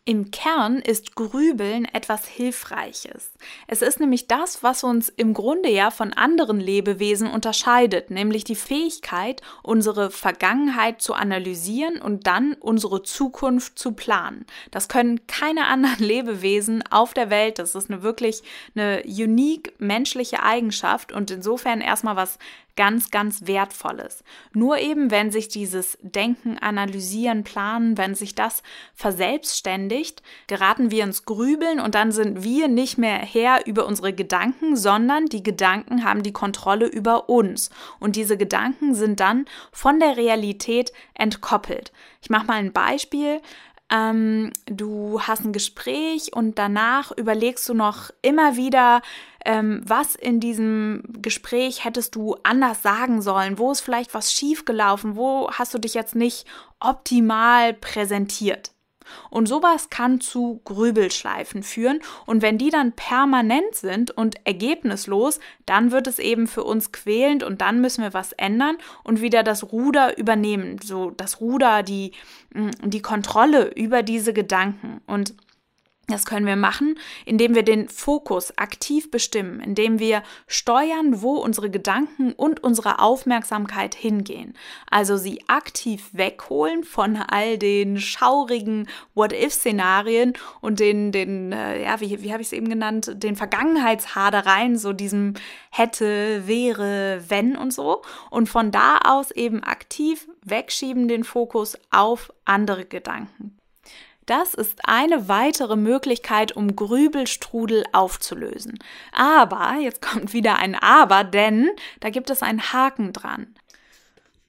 Im 0.05 0.31
Kern 0.31 0.79
ist 0.79 1.15
Grübeln 1.15 1.85
etwas 1.85 2.27
Hilfreiches. 2.27 3.31
Es 3.67 3.81
ist 3.81 4.01
nämlich 4.01 4.27
das, 4.27 4.61
was 4.61 4.83
uns 4.83 5.07
im 5.07 5.33
Grunde 5.33 5.69
ja 5.69 5.91
von 5.91 6.11
anderen 6.11 6.59
Lebewesen 6.59 7.29
unterscheidet, 7.29 8.11
nämlich 8.11 8.43
die 8.43 8.57
Fähigkeit, 8.57 9.41
unsere 9.61 10.11
Vergangenheit 10.11 11.01
zu 11.01 11.13
analysieren 11.13 12.01
und 12.01 12.27
dann 12.27 12.55
unsere 12.59 13.03
Zukunft 13.03 13.79
zu 13.79 13.93
planen. 13.93 14.45
Das 14.71 14.89
können 14.89 15.25
keine 15.27 15.67
anderen 15.67 16.03
Lebewesen 16.03 16.83
auf 16.91 17.13
der 17.13 17.29
Welt. 17.29 17.57
Das 17.57 17.73
ist 17.73 17.89
eine 17.89 18.03
wirklich 18.03 18.43
eine 18.75 19.03
unique 19.05 19.73
menschliche 19.77 20.43
Eigenschaft 20.43 21.13
und 21.13 21.31
insofern 21.31 21.79
erstmal 21.79 22.17
was 22.17 22.39
ganz, 22.75 23.11
ganz 23.11 23.45
Wertvolles. 23.45 24.23
Nur 24.53 24.79
eben, 24.79 25.11
wenn 25.11 25.31
sich 25.31 25.47
dieses 25.47 25.97
Denken, 26.01 26.57
Analysieren, 26.57 27.43
Planen, 27.43 27.97
wenn 27.97 28.15
sich 28.15 28.35
das 28.35 28.63
verselbstständigt, 28.93 30.23
geraten 30.47 30.91
wir 30.91 31.03
ins 31.03 31.25
Grübeln 31.25 31.79
und 31.79 31.95
dann 31.95 32.11
sind 32.11 32.43
wir 32.43 32.67
nicht 32.67 32.97
mehr 32.97 33.17
Herr 33.17 33.65
über 33.67 33.85
unsere 33.85 34.13
Gedanken, 34.13 34.75
sondern 34.75 35.25
die 35.27 35.43
Gedanken 35.43 36.03
haben 36.03 36.23
die 36.23 36.33
Kontrolle 36.33 36.87
über 36.87 37.29
uns. 37.29 37.69
Und 37.99 38.15
diese 38.15 38.37
Gedanken 38.37 38.95
sind 38.95 39.19
dann 39.19 39.45
von 39.71 39.99
der 39.99 40.17
Realität 40.17 40.91
entkoppelt. 41.13 41.91
Ich 42.21 42.29
mache 42.29 42.47
mal 42.47 42.53
ein 42.53 42.73
Beispiel. 42.73 43.41
Ähm, 43.91 44.51
du 44.65 45.21
hast 45.21 45.45
ein 45.45 45.53
Gespräch 45.53 46.33
und 46.33 46.57
danach 46.57 47.11
überlegst 47.11 47.67
du 47.69 47.73
noch 47.73 48.11
immer 48.21 48.55
wieder, 48.55 49.01
ähm, 49.45 49.81
was 49.85 50.15
in 50.15 50.39
diesem 50.39 51.03
Gespräch 51.21 51.83
hättest 51.83 52.15
du 52.15 52.37
anders 52.43 52.81
sagen 52.81 53.21
sollen, 53.21 53.57
wo 53.57 53.71
ist 53.71 53.81
vielleicht 53.81 54.13
was 54.13 54.33
schiefgelaufen, 54.33 55.15
wo 55.15 55.49
hast 55.51 55.73
du 55.73 55.77
dich 55.79 55.93
jetzt 55.93 56.15
nicht 56.15 56.45
optimal 56.79 57.73
präsentiert. 57.73 58.72
Und 59.29 59.47
sowas 59.47 59.89
kann 59.89 60.21
zu 60.21 60.61
Grübelschleifen 60.65 61.63
führen. 61.63 61.99
Und 62.25 62.41
wenn 62.41 62.57
die 62.57 62.69
dann 62.69 62.93
permanent 62.93 63.75
sind 63.75 64.11
und 64.11 64.35
ergebnislos, 64.45 65.39
dann 65.65 65.91
wird 65.91 66.07
es 66.07 66.19
eben 66.19 66.47
für 66.47 66.63
uns 66.63 66.91
quälend 66.91 67.43
und 67.43 67.61
dann 67.61 67.81
müssen 67.81 68.03
wir 68.03 68.13
was 68.13 68.31
ändern 68.33 68.77
und 69.03 69.21
wieder 69.21 69.43
das 69.43 69.71
Ruder 69.71 70.17
übernehmen. 70.17 70.79
So 70.83 71.11
das 71.11 71.41
Ruder, 71.41 71.83
die, 71.83 72.11
mm, 72.53 72.89
die 72.89 73.01
Kontrolle 73.01 73.73
über 73.75 74.03
diese 74.03 74.33
Gedanken. 74.33 75.01
Und 75.07 75.33
das 76.07 76.25
können 76.25 76.45
wir 76.45 76.57
machen, 76.57 76.99
indem 77.25 77.55
wir 77.55 77.63
den 77.63 77.87
Fokus 77.87 78.57
aktiv 78.57 79.09
bestimmen, 79.09 79.61
indem 79.61 79.99
wir 79.99 80.21
steuern, 80.47 81.21
wo 81.21 81.35
unsere 81.35 81.69
Gedanken 81.69 82.33
und 82.33 82.61
unsere 82.61 82.99
Aufmerksamkeit 82.99 83.95
hingehen. 83.95 84.53
Also 84.89 85.15
sie 85.15 85.39
aktiv 85.47 86.09
wegholen 86.11 86.83
von 86.83 87.15
all 87.15 87.57
den 87.57 88.01
schaurigen 88.01 88.89
What-if-Szenarien 89.15 90.33
und 90.59 90.81
den, 90.81 91.13
den 91.13 91.53
äh, 91.53 91.81
ja, 91.81 92.01
wie, 92.01 92.21
wie 92.21 92.33
habe 92.33 92.41
ich 92.41 92.49
es 92.49 92.53
eben 92.53 92.67
genannt, 92.67 93.09
den 93.15 93.37
Vergangenheitshadereien, 93.37 94.77
so 94.77 94.91
diesem 94.91 95.35
hätte, 95.71 96.45
wäre, 96.45 97.23
wenn 97.29 97.55
und 97.55 97.71
so. 97.71 98.01
Und 98.29 98.49
von 98.49 98.71
da 98.71 98.97
aus 99.05 99.31
eben 99.31 99.63
aktiv 99.63 100.27
wegschieben 100.43 101.07
den 101.07 101.23
Fokus 101.23 101.77
auf 101.91 102.33
andere 102.43 102.83
Gedanken. 102.83 103.57
Das 104.25 104.53
ist 104.53 104.79
eine 104.83 105.27
weitere 105.27 105.75
Möglichkeit, 105.75 106.55
um 106.55 106.75
Grübelstrudel 106.75 107.83
aufzulösen. 107.91 108.79
Aber, 109.11 109.75
jetzt 109.81 110.01
kommt 110.01 110.33
wieder 110.33 110.57
ein 110.57 110.75
Aber, 110.75 111.23
denn 111.23 111.69
da 111.99 112.09
gibt 112.09 112.29
es 112.29 112.41
einen 112.41 112.73
Haken 112.73 113.13
dran. 113.13 113.55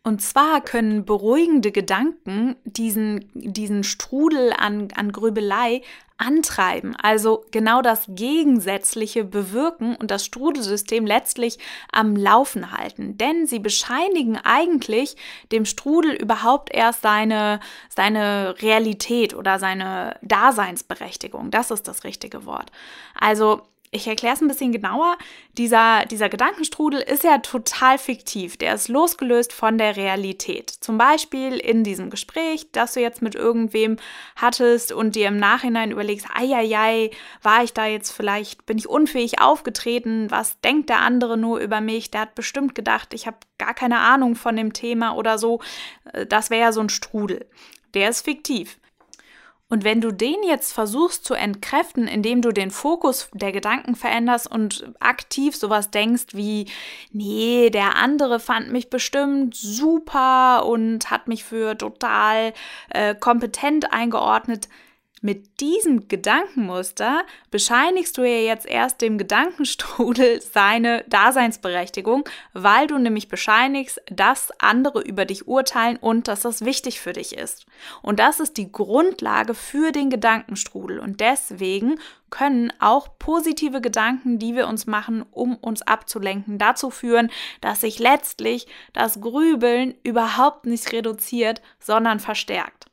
Und 0.07 0.21
zwar 0.21 0.61
können 0.61 1.07
beruhigende 1.07 1.73
Gedanken 1.73 2.57
diesen, 2.65 3.31
diesen 3.33 3.85
Strudel 3.85 4.53
an, 4.53 4.89
an 4.95 5.13
Grübelei 5.13 5.81
antreiben, 6.17 6.95
also 6.97 7.45
genau 7.51 7.83
das 7.83 8.05
Gegensätzliche 8.09 9.25
bewirken 9.25 9.97
und 9.97 10.11
das 10.11 10.25
Strudelsystem 10.25 11.07
letztlich 11.07 11.59
am 11.91 12.15
Laufen 12.15 12.71
halten. 12.71 13.19
Denn 13.19 13.47
sie 13.47 13.59
bescheinigen 13.59 14.37
eigentlich 14.37 15.17
dem 15.51 15.65
Strudel 15.65 16.13
überhaupt 16.13 16.73
erst 16.73 17.03
seine, 17.03 17.59
seine 17.89 18.55
Realität 18.63 19.35
oder 19.35 19.59
seine 19.59 20.17
Daseinsberechtigung. 20.23 21.51
Das 21.51 21.71
ist 21.71 21.89
das 21.89 22.05
richtige 22.05 22.47
Wort. 22.47 22.71
Also 23.19 23.63
ich 23.95 24.09
erkläre 24.09 24.35
es 24.35 24.41
ein 24.41 24.49
bisschen 24.49 24.73
genauer. 24.73 25.17
Dieser, 25.57 26.05
dieser 26.07 26.29
Gedankenstrudel 26.29 27.01
ist 27.01 27.23
ja 27.23 27.39
total 27.39 27.97
fiktiv. 27.97 28.57
Der 28.57 28.75
ist 28.75 28.89
losgelöst 28.89 29.53
von 29.53 29.79
der 29.79 29.97
Realität. 29.97 30.71
Zum 30.71 30.99
Beispiel 30.99 31.57
in 31.59 31.85
diesem 31.85 32.11
Gespräch, 32.11 32.67
das 32.73 32.95
du 32.95 33.01
jetzt 33.01 33.23
mit 33.23 33.37
irgendwem 33.37 33.97
hattest 34.35 34.93
und 34.93 35.15
dir 35.15 35.29
im 35.29 35.37
Nachhinein 35.37 35.93
überlegst, 35.93 36.27
eieiei, 36.35 37.11
war 37.43 37.63
ich 37.63 37.73
da 37.73 37.87
jetzt 37.87 38.11
vielleicht, 38.11 38.67
bin 38.67 38.79
ich 38.79 38.89
unfähig 38.89 39.41
aufgetreten? 39.41 40.31
Was 40.31 40.61
denkt 40.61 40.89
der 40.89 40.99
andere 40.99 41.37
nur 41.37 41.61
über 41.61 41.81
mich? 41.81 42.11
Der 42.11 42.23
hat 42.23 42.35
bestimmt 42.35 42.75
gedacht, 42.75 43.15
ich 43.15 43.29
habe 43.29 43.37
gar 43.59 43.75
keine 43.75 44.01
Ahnung 44.01 44.35
von 44.35 44.57
dem 44.57 44.73
Thema 44.73 45.15
oder 45.15 45.39
so. 45.39 45.61
Äh, 46.13 46.27
das 46.27 46.51
wäre 46.51 46.63
ja 46.63 46.73
so 46.73 46.81
ein 46.81 46.89
Strudel. 46.89 47.47
Der 47.95 48.11
ist 48.11 48.25
fiktiv. 48.25 48.77
Und 49.75 49.83
wenn 49.83 50.01
du 50.01 50.13
den 50.13 50.37
jetzt 50.47 50.73
versuchst 50.73 51.25
zu 51.25 51.35
entkräften, 51.35 52.07
indem 52.07 52.43
du 52.43 52.53
den 52.53 52.71
Fokus 52.71 53.29
der 53.33 53.51
Gedanken 53.51 53.97
veränderst 53.97 54.49
und 54.49 54.89
aktiv 55.01 55.57
sowas 55.57 55.91
denkst 55.91 56.27
wie, 56.31 56.67
nee, 57.11 57.71
der 57.71 57.97
andere 57.97 58.39
fand 58.39 58.71
mich 58.71 58.89
bestimmt 58.89 59.57
super 59.57 60.65
und 60.65 61.11
hat 61.11 61.27
mich 61.27 61.43
für 61.43 61.77
total 61.77 62.53
äh, 62.91 63.17
kompetent 63.17 63.93
eingeordnet, 63.93 64.69
mit 65.25 65.59
diesem 65.61 66.07
Gedankenmuster 66.07 67.23
bescheinigst 67.51 68.19
du 68.19 68.25
ja 68.25 68.43
jetzt 68.43 68.67
erst 68.67 69.01
dem 69.01 69.17
Gedankenstrudel 69.17 70.43
seine 70.53 71.03
Daseinsberechtigung, 71.09 72.29
weil 72.53 72.89
du 72.89 72.99
nämlich 72.99 73.29
bescheinigst, 73.29 74.03
dass 74.11 74.53
andere 74.61 75.01
über 75.01 75.25
dich 75.25 75.49
urteilen 75.49 75.97
und 75.97 76.29
dass 76.29 76.43
das 76.43 76.67
wichtig 76.67 77.01
für 77.01 77.15
dich 77.15 77.35
ist. 77.39 77.65
Und 78.03 78.21
das 78.21 78.39
ist 78.39 78.59
die 78.59 78.71
Grundlage 78.71 79.55
für 79.55 79.93
den 79.93 80.11
Gedankenstrudel. 80.11 80.99
Und 80.99 81.21
deswegen 81.21 81.99
können 82.29 82.71
auch 82.79 83.09
positive 83.19 83.81
Gedanken, 83.81 84.39
die 84.39 84.55
wir 84.55 84.69
uns 84.69 84.87
machen, 84.87 85.25
um 85.31 85.57
uns 85.57 85.81
abzulenken, 85.81 86.59
dazu 86.59 86.91
führen, 86.91 87.31
dass 87.63 87.81
sich 87.81 87.99
letztlich 87.99 88.67
das 88.93 89.23
Grübeln 89.23 89.95
überhaupt 90.03 90.67
nicht 90.67 90.93
reduziert, 90.93 91.63
sondern 91.79 92.21
verstärkt. 92.21 92.91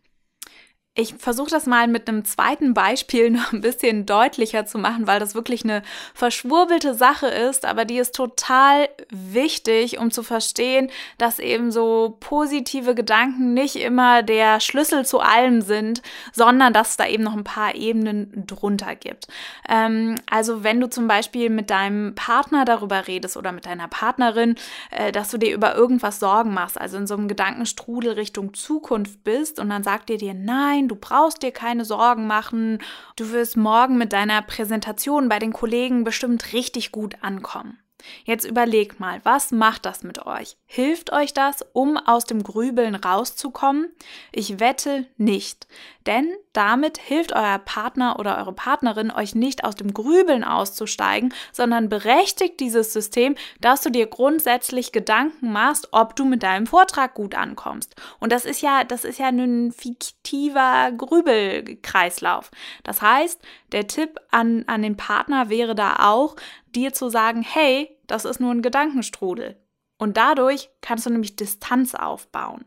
Ich 0.94 1.14
versuche 1.14 1.50
das 1.50 1.68
mal 1.68 1.88
mit 1.88 2.10
einem 2.10 2.26
zweiten 2.26 2.74
Beispiel 2.74 3.30
noch 3.32 3.54
ein 3.54 3.62
bisschen 3.62 4.06
deutlicher 4.06 4.66
zu 4.66 4.78
machen, 4.78 5.08
weil 5.08 5.22
das 5.22 5.36
wirklich 5.36 5.64
eine 5.64 5.84
verschwurbelte 6.14 6.94
Sache 6.96 7.28
ist, 7.28 7.66
aber 7.66 7.86
die 7.86 7.98
ist 7.98 8.14
total 8.14 8.90
wichtig, 9.10 10.00
um 10.00 10.12
zu 10.12 10.22
verstehen, 10.22 10.90
dass 11.18 11.40
eben 11.40 11.72
so 11.72 12.18
positive 12.20 12.94
Gedanken 12.94 13.54
nicht 13.54 13.78
immer 13.78 14.22
der 14.22 14.60
Schlüssel 14.60 15.06
zu 15.06 15.22
allem 15.22 15.62
sind, 15.62 16.02
sondern 16.34 16.74
dass 16.74 16.90
es 16.90 16.98
da 16.98 17.08
eben 17.08 17.24
noch 17.24 17.38
ein 17.38 17.46
paar 17.46 17.74
Ebenen 17.76 18.46
drunter 18.46 18.96
gibt. 18.96 19.28
Ähm, 19.70 20.16
also 20.30 20.66
wenn 20.66 20.82
du 20.82 20.90
zum 20.90 21.08
Beispiel 21.08 21.50
mit 21.50 21.70
deinem 21.70 22.16
Partner 22.16 22.66
darüber 22.66 23.08
redest 23.08 23.38
oder 23.38 23.54
mit 23.54 23.66
deiner 23.66 23.88
Partnerin, 23.88 24.56
äh, 24.90 25.14
dass 25.14 25.32
du 25.32 25.38
dir 25.38 25.54
über 25.54 25.74
irgendwas 25.74 26.20
Sorgen 26.20 26.54
machst, 26.54 26.80
also 26.80 26.98
in 26.98 27.08
so 27.08 27.14
einem 27.14 27.30
Gedankenstrudel 27.30 28.12
Richtung 28.12 28.54
Zukunft 28.54 29.24
bist 29.24 29.58
und 29.58 29.70
dann 29.70 29.84
sagt 29.84 30.10
ihr 30.10 30.18
dir, 30.18 30.34
nein, 30.34 30.81
nein, 30.82 30.88
du 30.88 30.96
brauchst 30.96 31.44
dir 31.44 31.52
keine 31.52 31.86
Sorgen 31.86 32.28
machen, 32.28 32.80
du 33.16 33.32
wirst 33.32 33.58
morgen 33.58 33.98
mit 33.98 34.14
deiner 34.14 34.42
Präsentation 34.42 35.30
bei 35.30 35.40
den 35.40 35.54
Kollegen 35.54 36.04
bestimmt 36.04 36.54
richtig 36.54 36.92
gut 36.92 37.16
ankommen. 37.22 37.78
Jetzt 38.26 38.46
überlegt 38.46 39.00
mal, 39.00 39.22
was 39.24 39.52
macht 39.52 39.86
das 39.86 40.02
mit 40.02 40.26
euch? 40.26 40.58
Hilft 40.66 41.14
euch 41.14 41.34
das, 41.34 41.64
um 41.74 41.98
aus 41.98 42.26
dem 42.26 42.42
Grübeln 42.42 42.96
rauszukommen? 42.96 43.92
Ich 44.32 44.60
wette 44.60 45.06
nicht. 45.18 45.68
Denn 46.08 46.34
damit 46.54 46.98
hilft 46.98 47.34
euer 47.34 47.60
Partner 47.60 48.20
oder 48.20 48.38
eure 48.38 48.54
Partnerin 48.54 49.12
euch 49.12 49.36
nicht 49.36 49.64
aus 49.64 49.76
dem 49.76 49.94
Grübeln 49.94 50.44
auszusteigen, 50.44 51.34
sondern 51.52 51.90
berechtigt 51.90 52.60
dieses 52.60 52.94
System, 52.94 53.36
dass 53.60 53.82
du 53.82 53.90
dir 53.90 54.08
grundsätzlich 54.08 54.92
Gedanken 54.92 55.52
machst, 55.52 55.90
ob 55.92 56.16
du 56.16 56.26
mit 56.26 56.44
deinem 56.44 56.68
Vortrag 56.68 57.14
gut 57.14 57.36
ankommst. 57.36 57.96
Und 58.20 58.32
das 58.32 58.46
ist 58.46 58.62
ja, 58.62 58.84
das 58.84 59.04
ist 59.04 59.20
ja 59.20 59.28
ein 59.28 59.72
fiktiver 59.72 60.92
Grübelkreislauf. 60.98 62.52
Das 62.84 63.02
heißt, 63.02 63.40
der 63.72 63.88
Tipp 63.88 64.20
an, 64.32 64.64
an 64.68 64.82
den 64.82 64.98
Partner 64.98 65.50
wäre 65.50 65.76
da 65.76 65.98
auch, 66.00 66.36
dir 66.76 66.94
zu 66.94 67.10
sagen, 67.10 67.42
hey, 67.42 67.98
das 68.08 68.26
ist 68.26 68.40
nur 68.40 68.52
ein 68.52 68.62
Gedankenstrudel. 68.62 69.58
Und 69.98 70.18
dadurch 70.18 70.70
kannst 70.82 71.06
du 71.06 71.12
nämlich 71.12 71.36
Distanz 71.36 71.94
aufbauen. 71.94 72.66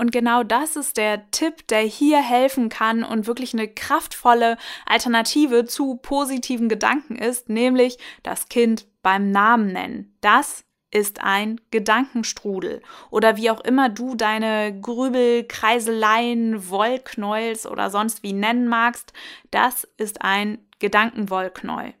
Und 0.00 0.12
genau 0.12 0.42
das 0.44 0.76
ist 0.76 0.96
der 0.96 1.30
Tipp, 1.30 1.68
der 1.68 1.80
hier 1.80 2.22
helfen 2.22 2.70
kann 2.70 3.04
und 3.04 3.26
wirklich 3.26 3.52
eine 3.52 3.68
kraftvolle 3.68 4.56
Alternative 4.86 5.66
zu 5.66 5.96
positiven 5.96 6.70
Gedanken 6.70 7.16
ist, 7.16 7.50
nämlich 7.50 7.98
das 8.22 8.48
Kind 8.48 8.86
beim 9.02 9.30
Namen 9.30 9.74
nennen. 9.74 10.16
Das 10.22 10.64
ist 10.90 11.20
ein 11.22 11.60
Gedankenstrudel 11.70 12.80
oder 13.10 13.36
wie 13.36 13.50
auch 13.50 13.60
immer 13.60 13.90
du 13.90 14.14
deine 14.14 14.74
Grübel, 14.80 15.44
Kreiseleien, 15.44 16.70
Wollknäuels 16.70 17.66
oder 17.66 17.90
sonst 17.90 18.22
wie 18.22 18.32
nennen 18.32 18.68
magst, 18.68 19.12
das 19.50 19.86
ist 19.98 20.22
ein 20.22 20.66
Gedankenwollknäuel. 20.78 21.92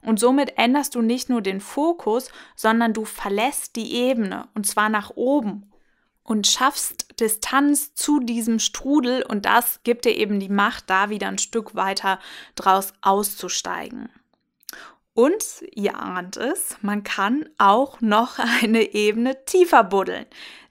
Und 0.00 0.18
somit 0.18 0.56
änderst 0.56 0.94
du 0.94 1.02
nicht 1.02 1.28
nur 1.28 1.42
den 1.42 1.60
Fokus, 1.60 2.30
sondern 2.54 2.94
du 2.94 3.04
verlässt 3.04 3.76
die 3.76 3.92
Ebene 3.92 4.48
und 4.54 4.66
zwar 4.66 4.88
nach 4.88 5.10
oben 5.16 5.70
und 6.26 6.46
schaffst 6.46 7.20
Distanz 7.20 7.94
zu 7.94 8.20
diesem 8.20 8.58
Strudel 8.58 9.22
und 9.22 9.46
das 9.46 9.80
gibt 9.84 10.04
dir 10.04 10.14
eben 10.16 10.40
die 10.40 10.48
Macht, 10.48 10.90
da 10.90 11.08
wieder 11.08 11.28
ein 11.28 11.38
Stück 11.38 11.74
weiter 11.74 12.18
draus 12.56 12.92
auszusteigen. 13.00 14.10
Und 15.14 15.64
ihr 15.74 15.98
ahnt 15.98 16.36
es, 16.36 16.76
man 16.82 17.02
kann 17.02 17.48
auch 17.56 18.00
noch 18.00 18.38
eine 18.62 18.92
Ebene 18.92 19.44
tiefer 19.46 19.84
buddeln. 19.84 20.26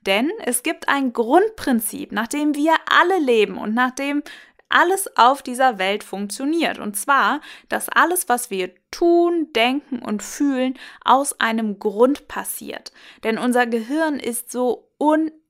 Denn 0.05 0.31
es 0.45 0.61
gibt 0.61 0.87
ein 0.87 1.13
Grundprinzip, 1.13 2.11
nach 2.11 2.27
dem 2.27 2.53
wir 2.53 2.75
alle 2.85 3.17
leben 3.17 3.57
und 3.57 3.73
nach 3.73 3.89
dem 3.91 4.21
alles 4.69 5.15
auf 5.17 5.41
dieser 5.41 5.79
Welt 5.79 6.03
funktioniert. 6.03 6.79
Und 6.79 6.95
zwar, 6.95 7.41
dass 7.69 7.89
alles, 7.89 8.29
was 8.29 8.51
wir 8.51 8.71
tun, 8.91 9.49
denken 9.55 9.99
und 9.99 10.21
fühlen, 10.21 10.77
aus 11.03 11.39
einem 11.39 11.79
Grund 11.79 12.27
passiert. 12.27 12.91
Denn 13.23 13.37
unser 13.37 13.65
Gehirn 13.65 14.19
ist 14.19 14.51
so 14.51 14.91
unendlich 14.97 15.44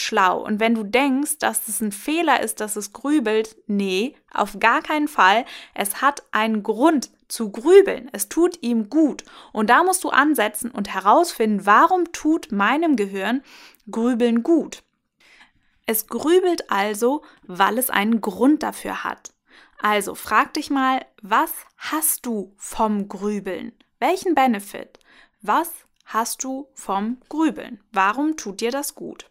schlau. 0.00 0.42
Und 0.42 0.58
wenn 0.58 0.74
du 0.74 0.84
denkst, 0.84 1.38
dass 1.38 1.68
es 1.68 1.80
ein 1.80 1.92
Fehler 1.92 2.42
ist, 2.42 2.60
dass 2.60 2.76
es 2.76 2.92
grübelt, 2.92 3.56
nee, 3.66 4.16
auf 4.32 4.58
gar 4.58 4.80
keinen 4.80 5.08
Fall. 5.08 5.44
Es 5.74 6.00
hat 6.00 6.22
einen 6.32 6.62
Grund 6.62 7.10
zu 7.28 7.50
grübeln. 7.50 8.08
Es 8.12 8.28
tut 8.28 8.62
ihm 8.62 8.88
gut. 8.88 9.24
Und 9.52 9.68
da 9.68 9.82
musst 9.82 10.02
du 10.04 10.08
ansetzen 10.08 10.70
und 10.70 10.92
herausfinden, 10.92 11.66
warum 11.66 12.10
tut 12.12 12.52
meinem 12.52 12.96
Gehirn 12.96 13.42
Grübeln 13.90 14.42
gut. 14.42 14.82
Es 15.86 16.06
grübelt 16.06 16.70
also, 16.70 17.22
weil 17.42 17.76
es 17.76 17.90
einen 17.90 18.22
Grund 18.22 18.62
dafür 18.62 19.04
hat. 19.04 19.34
Also 19.78 20.14
frag 20.14 20.54
dich 20.54 20.70
mal, 20.70 21.04
was 21.20 21.52
hast 21.76 22.24
du 22.24 22.54
vom 22.56 23.08
Grübeln? 23.08 23.72
Welchen 23.98 24.34
Benefit? 24.34 24.98
Was 25.42 25.70
hast 26.06 26.42
du 26.44 26.68
vom 26.72 27.18
Grübeln? 27.28 27.82
Warum 27.92 28.38
tut 28.38 28.60
dir 28.60 28.70
das 28.70 28.94
gut? 28.94 29.28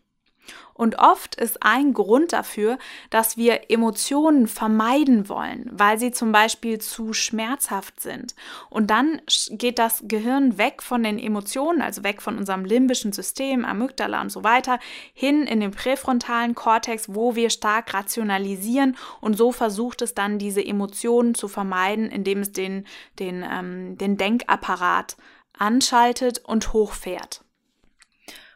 Und 0.74 0.98
oft 0.98 1.36
ist 1.36 1.62
ein 1.62 1.94
Grund 1.94 2.34
dafür, 2.34 2.78
dass 3.10 3.38
wir 3.38 3.70
Emotionen 3.70 4.48
vermeiden 4.48 5.30
wollen, 5.30 5.70
weil 5.72 6.00
sie 6.00 6.12
zum 6.12 6.32
Beispiel 6.32 6.80
zu 6.80 7.14
schmerzhaft 7.14 8.00
sind. 8.00 8.36
Und 8.70 8.90
dann 8.90 9.22
geht 9.52 9.78
das 9.78 10.04
Gehirn 10.08 10.58
weg 10.58 10.82
von 10.82 11.04
den 11.04 11.20
Emotionen, 11.20 11.82
also 11.82 12.04
weg 12.04 12.22
von 12.22 12.38
unserem 12.38 12.66
limbischen 12.66 13.14
System, 13.14 13.66
Amygdala 13.66 14.22
und 14.22 14.32
so 14.32 14.44
weiter, 14.44 14.80
hin 15.14 15.44
in 15.44 15.60
den 15.60 15.72
präfrontalen 15.72 16.56
Kortex, 16.56 17.14
wo 17.14 17.36
wir 17.36 17.50
stark 17.50 17.94
rationalisieren. 17.94 18.98
Und 19.22 19.38
so 19.38 19.52
versucht 19.52 20.02
es 20.02 20.16
dann, 20.16 20.40
diese 20.40 20.66
Emotionen 20.66 21.36
zu 21.36 21.48
vermeiden, 21.48 22.10
indem 22.10 22.40
es 22.40 22.52
den, 22.52 22.86
den, 23.20 23.46
ähm, 23.50 23.98
den 23.98 24.18
Denkapparat 24.18 25.18
anschaltet 25.58 26.40
und 26.40 26.74
hochfährt. 26.74 27.44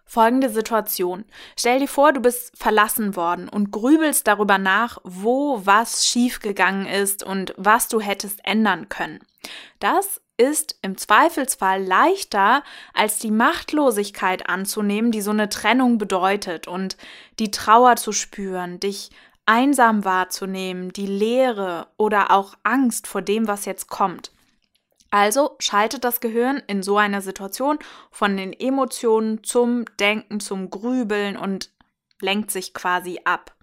Folgende 0.08 0.50
Situation. 0.50 1.26
Stell 1.60 1.80
dir 1.80 1.88
vor, 1.88 2.14
du 2.14 2.22
bist 2.22 2.58
verlassen 2.58 3.18
worden 3.18 3.50
und 3.50 3.72
grübelst 3.72 4.26
darüber 4.26 4.58
nach, 4.58 5.00
wo 5.04 5.62
was 5.66 6.06
schiefgegangen 6.08 6.88
ist 6.88 7.24
und 7.24 7.54
was 7.58 7.90
du 7.90 8.00
hättest 8.00 8.40
ändern 8.46 8.88
können. 8.88 9.20
Das 9.80 10.22
ist 10.38 10.78
im 10.82 10.98
Zweifelsfall 10.98 11.84
leichter, 11.84 12.64
als 12.94 13.20
die 13.20 13.32
Machtlosigkeit 13.32 14.48
anzunehmen, 14.48 15.12
die 15.12 15.22
so 15.22 15.32
eine 15.32 15.50
Trennung 15.50 15.98
bedeutet 15.98 16.68
und 16.68 16.96
die 17.40 17.52
Trauer 17.52 17.98
zu 17.98 18.14
spüren, 18.14 18.80
dich 18.80 19.10
einsam 19.46 20.06
wahrzunehmen, 20.06 20.94
die 20.94 21.08
Leere 21.08 21.88
oder 21.98 22.32
auch 22.32 22.56
Angst 22.64 23.08
vor 23.08 23.22
dem, 23.22 23.48
was 23.48 23.66
jetzt 23.66 23.90
kommt. 23.90 24.32
Also 25.10 25.56
schaltet 25.60 26.04
das 26.04 26.20
Gehirn 26.20 26.62
in 26.68 26.84
so 26.84 26.98
einer 26.98 27.22
Situation 27.22 27.80
von 28.12 28.36
den 28.36 28.54
Emotionen 28.54 29.44
zum 29.44 29.86
Denken, 30.00 30.40
zum 30.40 30.70
Grübeln 30.70 31.38
und 31.38 31.72
lenkt 32.22 32.52
sich 32.52 32.74
quasi 32.74 33.20
ab. 33.24 33.54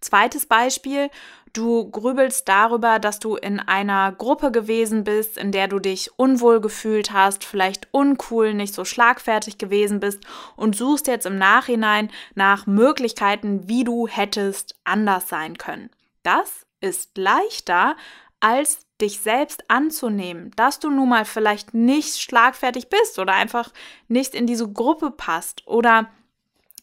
Zweites 0.00 0.46
Beispiel, 0.46 1.08
du 1.52 1.90
grübelst 1.90 2.48
darüber, 2.48 2.98
dass 2.98 3.18
du 3.18 3.36
in 3.36 3.60
einer 3.60 4.12
Gruppe 4.12 4.50
gewesen 4.50 5.04
bist, 5.04 5.38
in 5.38 5.52
der 5.52 5.68
du 5.68 5.78
dich 5.78 6.10
unwohl 6.18 6.60
gefühlt 6.60 7.12
hast, 7.12 7.44
vielleicht 7.44 7.88
uncool, 7.92 8.54
nicht 8.54 8.74
so 8.74 8.84
schlagfertig 8.84 9.58
gewesen 9.58 10.00
bist 10.00 10.20
und 10.56 10.76
suchst 10.76 11.06
jetzt 11.06 11.26
im 11.26 11.38
Nachhinein 11.38 12.10
nach 12.34 12.66
Möglichkeiten, 12.66 13.68
wie 13.68 13.84
du 13.84 14.08
hättest 14.08 14.74
anders 14.84 15.28
sein 15.28 15.56
können. 15.58 15.90
Das 16.22 16.66
ist 16.80 17.16
leichter, 17.16 17.96
als 18.40 18.86
dich 19.02 19.20
selbst 19.20 19.68
anzunehmen, 19.68 20.52
dass 20.56 20.78
du 20.78 20.90
nun 20.90 21.08
mal 21.08 21.24
vielleicht 21.24 21.74
nicht 21.74 22.20
schlagfertig 22.20 22.88
bist 22.88 23.18
oder 23.18 23.34
einfach 23.34 23.70
nicht 24.08 24.34
in 24.34 24.46
diese 24.46 24.70
Gruppe 24.70 25.10
passt 25.10 25.66
oder 25.66 26.08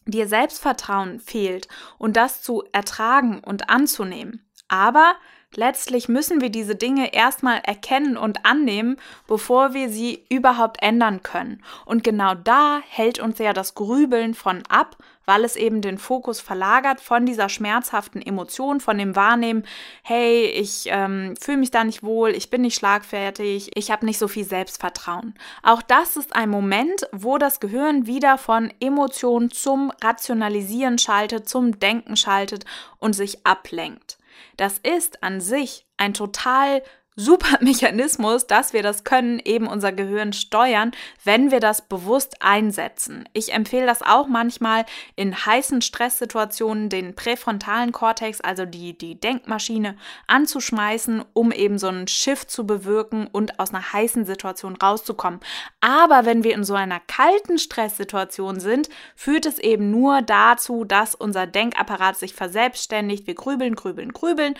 dir 0.06 0.28
Selbstvertrauen 0.28 1.20
fehlt 1.20 1.68
und 1.98 2.16
das 2.16 2.42
zu 2.42 2.64
ertragen 2.72 3.40
und 3.40 3.70
anzunehmen. 3.70 4.46
Aber 4.68 5.14
letztlich 5.54 6.08
müssen 6.08 6.40
wir 6.40 6.50
diese 6.50 6.76
Dinge 6.76 7.12
erstmal 7.12 7.58
erkennen 7.64 8.16
und 8.16 8.44
annehmen, 8.44 8.96
bevor 9.26 9.74
wir 9.74 9.88
sie 9.88 10.24
überhaupt 10.28 10.82
ändern 10.82 11.22
können. 11.22 11.62
Und 11.86 12.04
genau 12.04 12.34
da 12.34 12.80
hält 12.86 13.18
uns 13.18 13.38
ja 13.38 13.52
das 13.52 13.74
Grübeln 13.74 14.34
von 14.34 14.62
ab, 14.68 14.96
weil 15.30 15.44
es 15.44 15.54
eben 15.54 15.80
den 15.80 15.96
Fokus 15.96 16.40
verlagert 16.40 17.00
von 17.00 17.24
dieser 17.24 17.48
schmerzhaften 17.48 18.20
Emotion, 18.20 18.80
von 18.80 18.98
dem 18.98 19.14
Wahrnehmen, 19.14 19.64
hey, 20.02 20.46
ich 20.46 20.86
ähm, 20.86 21.36
fühle 21.40 21.58
mich 21.58 21.70
da 21.70 21.84
nicht 21.84 22.02
wohl, 22.02 22.30
ich 22.30 22.50
bin 22.50 22.62
nicht 22.62 22.74
schlagfertig, 22.74 23.70
ich 23.76 23.92
habe 23.92 24.06
nicht 24.06 24.18
so 24.18 24.26
viel 24.26 24.42
Selbstvertrauen. 24.44 25.34
Auch 25.62 25.82
das 25.82 26.16
ist 26.16 26.34
ein 26.34 26.50
Moment, 26.50 27.08
wo 27.12 27.38
das 27.38 27.60
Gehirn 27.60 28.08
wieder 28.08 28.38
von 28.38 28.72
Emotionen 28.80 29.52
zum 29.52 29.92
Rationalisieren 30.02 30.98
schaltet, 30.98 31.48
zum 31.48 31.78
Denken 31.78 32.16
schaltet 32.16 32.64
und 32.98 33.12
sich 33.12 33.46
ablenkt. 33.46 34.18
Das 34.56 34.78
ist 34.78 35.22
an 35.22 35.40
sich 35.40 35.86
ein 35.96 36.12
total 36.12 36.82
super 37.16 37.58
Mechanismus, 37.60 38.46
dass 38.46 38.72
wir 38.72 38.82
das 38.82 39.04
können, 39.04 39.40
eben 39.44 39.66
unser 39.66 39.92
Gehirn 39.92 40.32
steuern, 40.32 40.92
wenn 41.24 41.50
wir 41.50 41.60
das 41.60 41.82
bewusst 41.82 42.36
einsetzen. 42.40 43.28
Ich 43.32 43.52
empfehle 43.52 43.86
das 43.86 44.02
auch 44.02 44.26
manchmal 44.26 44.86
in 45.16 45.34
heißen 45.34 45.82
Stresssituationen, 45.82 46.88
den 46.88 47.14
präfrontalen 47.14 47.92
Kortex, 47.92 48.40
also 48.40 48.64
die, 48.64 48.96
die 48.96 49.20
Denkmaschine, 49.20 49.96
anzuschmeißen, 50.26 51.24
um 51.32 51.52
eben 51.52 51.78
so 51.78 51.88
einen 51.88 52.08
Shift 52.08 52.50
zu 52.50 52.66
bewirken 52.66 53.28
und 53.30 53.58
aus 53.60 53.74
einer 53.74 53.92
heißen 53.92 54.24
Situation 54.24 54.76
rauszukommen. 54.76 55.40
Aber 55.80 56.24
wenn 56.24 56.44
wir 56.44 56.54
in 56.54 56.64
so 56.64 56.74
einer 56.74 57.00
kalten 57.00 57.58
Stresssituation 57.58 58.60
sind, 58.60 58.88
führt 59.14 59.46
es 59.46 59.58
eben 59.58 59.90
nur 59.90 60.22
dazu, 60.22 60.84
dass 60.84 61.14
unser 61.14 61.46
Denkapparat 61.46 62.16
sich 62.16 62.34
verselbstständigt. 62.34 63.26
Wir 63.26 63.34
grübeln, 63.34 63.74
grübeln, 63.74 64.12
grübeln 64.12 64.54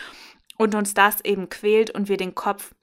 und 0.61 0.75
uns 0.75 0.93
das 0.93 1.25
eben 1.25 1.49
quält 1.49 1.91
und 1.91 2.11
wir 2.11 2.19
den 2.19 2.35
Kopf 2.35 2.75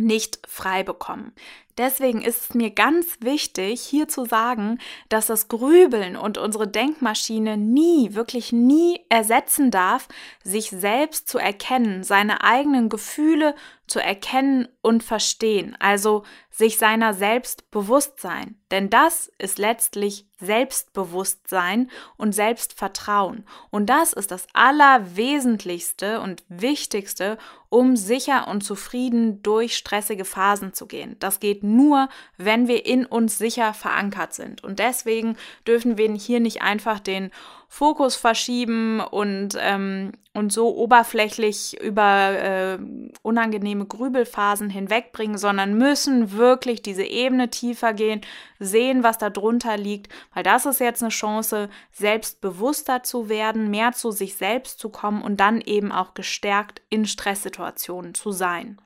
nicht 0.00 0.38
frei 0.48 0.82
bekommen. 0.82 1.34
Deswegen 1.78 2.20
ist 2.20 2.42
es 2.42 2.54
mir 2.54 2.70
ganz 2.70 3.16
wichtig, 3.20 3.80
hier 3.80 4.06
zu 4.06 4.26
sagen, 4.26 4.78
dass 5.08 5.26
das 5.26 5.48
Grübeln 5.48 6.16
und 6.16 6.36
unsere 6.36 6.68
Denkmaschine 6.68 7.56
nie, 7.56 8.14
wirklich 8.14 8.52
nie 8.52 9.00
ersetzen 9.08 9.70
darf, 9.70 10.08
sich 10.44 10.68
selbst 10.70 11.28
zu 11.28 11.38
erkennen, 11.38 12.04
seine 12.04 12.44
eigenen 12.44 12.90
Gefühle 12.90 13.54
zu 13.86 14.00
erkennen 14.00 14.68
und 14.80 15.02
verstehen, 15.02 15.76
also 15.78 16.24
sich 16.50 16.78
seiner 16.78 17.14
selbst 17.14 17.70
bewusst 17.70 18.20
sein. 18.20 18.56
Denn 18.70 18.88
das 18.88 19.30
ist 19.38 19.58
letztlich 19.58 20.26
Selbstbewusstsein 20.38 21.90
und 22.16 22.32
Selbstvertrauen. 22.32 23.46
Und 23.70 23.86
das 23.86 24.12
ist 24.12 24.30
das 24.30 24.46
Allerwesentlichste 24.54 26.20
und 26.20 26.42
Wichtigste, 26.48 27.38
um 27.68 27.96
sicher 27.96 28.48
und 28.48 28.62
zufrieden 28.62 29.42
durch 29.42 29.76
stressige 29.76 30.24
Phasen 30.24 30.72
zu 30.72 30.86
gehen. 30.86 31.16
Das 31.20 31.40
geht 31.40 31.61
nur, 31.62 32.08
wenn 32.36 32.68
wir 32.68 32.86
in 32.86 33.06
uns 33.06 33.38
sicher 33.38 33.74
verankert 33.74 34.34
sind. 34.34 34.62
Und 34.64 34.78
deswegen 34.78 35.36
dürfen 35.66 35.98
wir 35.98 36.10
hier 36.12 36.40
nicht 36.40 36.62
einfach 36.62 37.00
den 37.00 37.30
Fokus 37.74 38.16
verschieben 38.16 39.00
und, 39.00 39.56
ähm, 39.58 40.12
und 40.34 40.52
so 40.52 40.76
oberflächlich 40.76 41.80
über 41.80 42.32
äh, 42.32 42.78
unangenehme 43.22 43.86
Grübelphasen 43.86 44.68
hinwegbringen, 44.68 45.38
sondern 45.38 45.78
müssen 45.78 46.32
wirklich 46.32 46.82
diese 46.82 47.04
Ebene 47.04 47.48
tiefer 47.48 47.94
gehen, 47.94 48.20
sehen, 48.58 49.02
was 49.04 49.16
da 49.16 49.30
drunter 49.30 49.78
liegt, 49.78 50.12
weil 50.34 50.42
das 50.42 50.66
ist 50.66 50.80
jetzt 50.80 51.02
eine 51.02 51.08
Chance, 51.08 51.70
selbstbewusster 51.92 53.04
zu 53.04 53.30
werden, 53.30 53.70
mehr 53.70 53.92
zu 53.92 54.10
sich 54.10 54.36
selbst 54.36 54.78
zu 54.78 54.90
kommen 54.90 55.22
und 55.22 55.38
dann 55.40 55.62
eben 55.62 55.92
auch 55.92 56.12
gestärkt 56.12 56.82
in 56.90 57.06
Stresssituationen 57.06 58.12
zu 58.12 58.32
sein. 58.32 58.78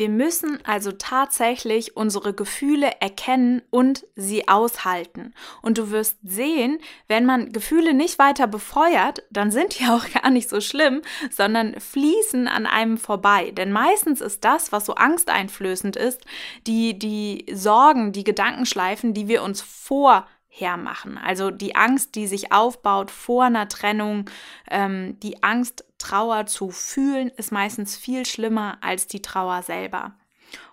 Wir 0.00 0.08
müssen 0.08 0.60
also 0.64 0.92
tatsächlich 0.92 1.94
unsere 1.94 2.32
Gefühle 2.32 2.90
erkennen 3.00 3.60
und 3.68 4.06
sie 4.16 4.48
aushalten. 4.48 5.34
Und 5.60 5.76
du 5.76 5.90
wirst 5.90 6.16
sehen, 6.22 6.78
wenn 7.06 7.26
man 7.26 7.52
Gefühle 7.52 7.92
nicht 7.92 8.18
weiter 8.18 8.46
befeuert, 8.46 9.22
dann 9.28 9.50
sind 9.50 9.78
die 9.78 9.84
auch 9.90 10.10
gar 10.10 10.30
nicht 10.30 10.48
so 10.48 10.62
schlimm, 10.62 11.02
sondern 11.30 11.78
fließen 11.78 12.48
an 12.48 12.64
einem 12.64 12.96
vorbei. 12.96 13.50
Denn 13.50 13.72
meistens 13.72 14.22
ist 14.22 14.42
das, 14.42 14.72
was 14.72 14.86
so 14.86 14.94
angsteinflößend 14.94 15.96
ist, 15.96 16.24
die, 16.66 16.98
die 16.98 17.44
Sorgen, 17.52 18.12
die 18.12 18.24
Gedankenschleifen, 18.24 19.12
die 19.12 19.28
wir 19.28 19.42
uns 19.42 19.60
vor 19.60 20.26
hermachen. 20.50 21.16
Also 21.16 21.50
die 21.50 21.76
Angst, 21.76 22.16
die 22.16 22.26
sich 22.26 22.52
aufbaut 22.52 23.10
vor 23.10 23.44
einer 23.44 23.68
Trennung, 23.68 24.28
ähm, 24.70 25.18
die 25.20 25.42
Angst, 25.42 25.84
Trauer 25.98 26.46
zu 26.46 26.70
fühlen, 26.70 27.30
ist 27.36 27.52
meistens 27.52 27.96
viel 27.96 28.26
schlimmer 28.26 28.78
als 28.80 29.06
die 29.06 29.22
Trauer 29.22 29.62
selber. 29.62 30.14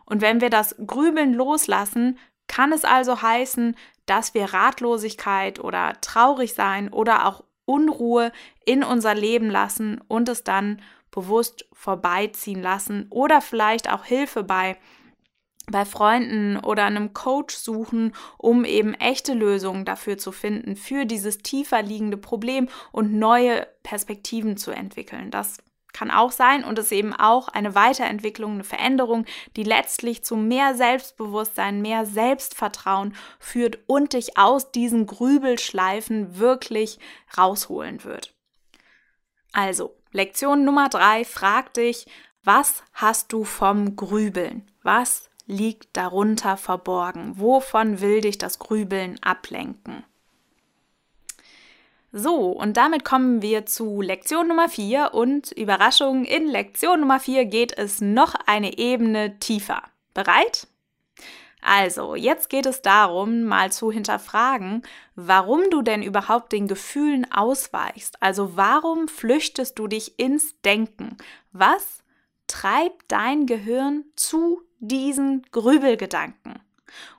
Und 0.06 0.22
wenn 0.22 0.42
wir 0.42 0.50
das 0.50 0.76
Grübeln 0.86 1.34
loslassen, 1.34 2.18
kann 2.48 2.72
es 2.72 2.86
also 2.86 3.22
heißen, 3.22 3.76
dass 4.06 4.34
wir 4.34 4.54
Ratlosigkeit 4.54 5.60
oder 5.60 6.00
traurig 6.02 6.54
sein 6.54 6.92
oder 6.92 7.28
auch 7.28 7.44
Unruhe 7.66 8.32
in 8.66 8.84
unser 8.84 9.14
Leben 9.14 9.50
lassen 9.50 10.02
und 10.08 10.30
es 10.30 10.44
dann 10.44 10.82
bewusst 11.12 11.66
vorbeiziehen 11.74 12.62
lassen 12.62 13.08
oder 13.10 13.42
vielleicht 13.42 13.92
auch 13.92 14.06
Hilfe 14.06 14.44
bei 14.44 14.78
bei 15.70 15.86
Freunden 15.86 16.58
oder 16.58 16.86
einem 16.86 17.14
Coach 17.14 17.56
suchen, 17.56 18.14
um 18.38 18.64
eben 18.64 18.94
echte 18.94 19.34
Lösungen 19.34 19.86
dafür 19.86 20.18
zu 20.18 20.32
finden, 20.32 20.76
für 20.76 21.06
dieses 21.06 21.40
tiefer 21.40 21.82
liegende 21.82 22.18
Problem 22.18 22.70
und 22.92 23.14
neue 23.14 23.68
Perspektiven 23.84 24.58
zu 24.58 24.72
entwickeln. 24.72 25.30
Das 25.30 25.58
kann 25.92 26.12
auch 26.12 26.32
sein 26.32 26.64
und 26.64 26.80
ist 26.80 26.92
eben 26.92 27.14
auch 27.14 27.48
eine 27.48 27.76
Weiterentwicklung, 27.76 28.54
eine 28.54 28.64
Veränderung, 28.64 29.26
die 29.56 29.64
letztlich 29.64 30.24
zu 30.24 30.36
mehr 30.36 30.76
Selbstbewusstsein, 30.76 31.82
mehr 31.82 32.06
Selbstvertrauen 32.06 33.16
führt 33.40 33.80
und 33.88 34.14
dich 34.14 34.38
aus 34.38 34.72
diesen 34.72 35.08
Grübelschleifen 35.08 36.38
wirklich 36.38 37.00
rausholen 37.38 38.04
wird. 38.04 38.36
Also, 39.54 39.96
Lektion 40.12 40.64
Nummer 40.64 40.88
drei, 40.88 41.26
frag 41.26 41.74
dich, 41.74 42.06
was 42.44 42.84
hast 42.94 43.34
du 43.34 43.44
vom 43.44 43.96
Grübeln? 43.96 44.70
Was 44.84 45.30
liegt 45.48 45.96
darunter 45.98 46.58
verborgen? 46.58 47.40
Wovon 47.40 48.02
will 48.02 48.22
dich 48.22 48.38
das 48.38 48.60
Grübeln 48.60 49.18
ablenken? 49.24 50.04
So, 52.12 52.52
und 52.52 52.78
damit 52.78 53.04
kommen 53.04 53.42
wir 53.42 53.66
zu 53.66 54.02
Lektion 54.02 54.48
Nummer 54.48 54.70
4 54.70 55.14
und 55.14 55.52
Überraschung, 55.52 56.26
in 56.26 56.48
Lektion 56.48 57.02
Nummer 57.02 57.20
4 57.20 57.46
geht 57.46 57.78
es 57.78 58.02
noch 58.02 58.36
eine 58.46 58.78
Ebene 58.78 59.40
tiefer. 59.40 59.84
Bereit? 60.14 60.68
Also, 61.62 62.16
jetzt 62.16 62.50
geht 62.50 62.66
es 62.66 62.82
darum, 62.82 63.44
mal 63.44 63.72
zu 63.72 63.92
hinterfragen, 63.92 64.84
warum 65.16 65.70
du 65.70 65.82
denn 65.82 66.02
überhaupt 66.02 66.54
den 66.54 66.68
Gefühlen 66.68 67.30
ausweichst. 67.32 68.22
Also, 68.22 68.56
warum 68.56 69.08
flüchtest 69.08 69.78
du 69.78 69.88
dich 69.88 70.18
ins 70.18 70.60
Denken? 70.62 71.18
Was 71.52 72.04
treibt 72.48 73.12
dein 73.12 73.48
Gehirn 73.48 74.06
zu 74.16 74.62
diesen 74.80 75.44
Grübelgedanken. 75.52 76.60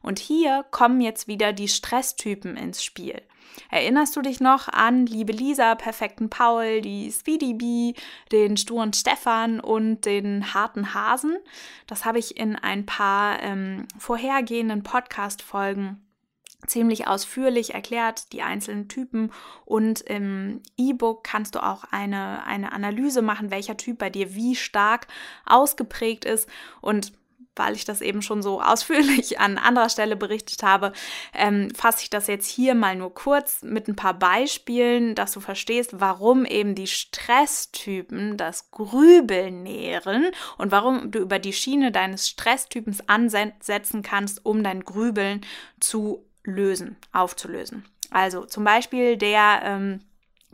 Und 0.02 0.18
hier 0.18 0.64
kommen 0.70 1.00
jetzt 1.00 1.28
wieder 1.28 1.52
die 1.52 1.68
Stresstypen 1.68 2.56
ins 2.56 2.82
Spiel. 2.82 3.22
Erinnerst 3.70 4.16
du 4.16 4.22
dich 4.22 4.40
noch 4.40 4.68
an 4.68 5.06
liebe 5.06 5.32
Lisa, 5.32 5.74
perfekten 5.74 6.30
Paul, 6.30 6.80
die 6.80 7.10
Speedy 7.10 7.54
Bee, 7.54 7.94
den 8.30 8.56
sturen 8.56 8.92
Stefan 8.92 9.60
und 9.60 10.04
den 10.04 10.54
harten 10.54 10.94
Hasen? 10.94 11.36
Das 11.86 12.04
habe 12.04 12.18
ich 12.18 12.38
in 12.38 12.56
ein 12.56 12.86
paar 12.86 13.42
ähm, 13.42 13.86
vorhergehenden 13.98 14.82
Podcast-Folgen 14.82 16.04
ziemlich 16.66 17.06
ausführlich 17.06 17.74
erklärt, 17.74 18.32
die 18.32 18.42
einzelnen 18.42 18.88
Typen. 18.88 19.32
Und 19.64 20.00
im 20.02 20.60
E-Book 20.76 21.24
kannst 21.24 21.54
du 21.54 21.62
auch 21.62 21.84
eine, 21.90 22.44
eine 22.44 22.72
Analyse 22.72 23.22
machen, 23.22 23.50
welcher 23.50 23.76
Typ 23.76 23.98
bei 23.98 24.10
dir 24.10 24.34
wie 24.34 24.56
stark 24.56 25.06
ausgeprägt 25.46 26.24
ist. 26.24 26.48
Und 26.80 27.12
weil 27.58 27.74
ich 27.74 27.84
das 27.84 28.00
eben 28.00 28.22
schon 28.22 28.42
so 28.42 28.60
ausführlich 28.62 29.40
an 29.40 29.58
anderer 29.58 29.88
Stelle 29.88 30.16
berichtet 30.16 30.62
habe, 30.62 30.92
ähm, 31.34 31.70
fasse 31.74 32.02
ich 32.02 32.10
das 32.10 32.26
jetzt 32.26 32.48
hier 32.48 32.74
mal 32.74 32.96
nur 32.96 33.12
kurz 33.12 33.62
mit 33.62 33.88
ein 33.88 33.96
paar 33.96 34.14
Beispielen, 34.14 35.14
dass 35.14 35.32
du 35.32 35.40
verstehst, 35.40 36.00
warum 36.00 36.44
eben 36.44 36.74
die 36.74 36.86
Stresstypen 36.86 38.36
das 38.36 38.70
Grübeln 38.70 39.62
nähren 39.62 40.30
und 40.56 40.72
warum 40.72 41.10
du 41.10 41.18
über 41.18 41.38
die 41.38 41.52
Schiene 41.52 41.92
deines 41.92 42.28
Stresstypens 42.28 43.08
ansetzen 43.08 44.02
kannst, 44.02 44.44
um 44.44 44.62
dein 44.62 44.84
Grübeln 44.84 45.42
zu 45.80 46.24
lösen, 46.44 46.96
aufzulösen. 47.12 47.84
Also 48.10 48.44
zum 48.44 48.64
Beispiel 48.64 49.16
der 49.16 49.60
ähm, 49.64 50.00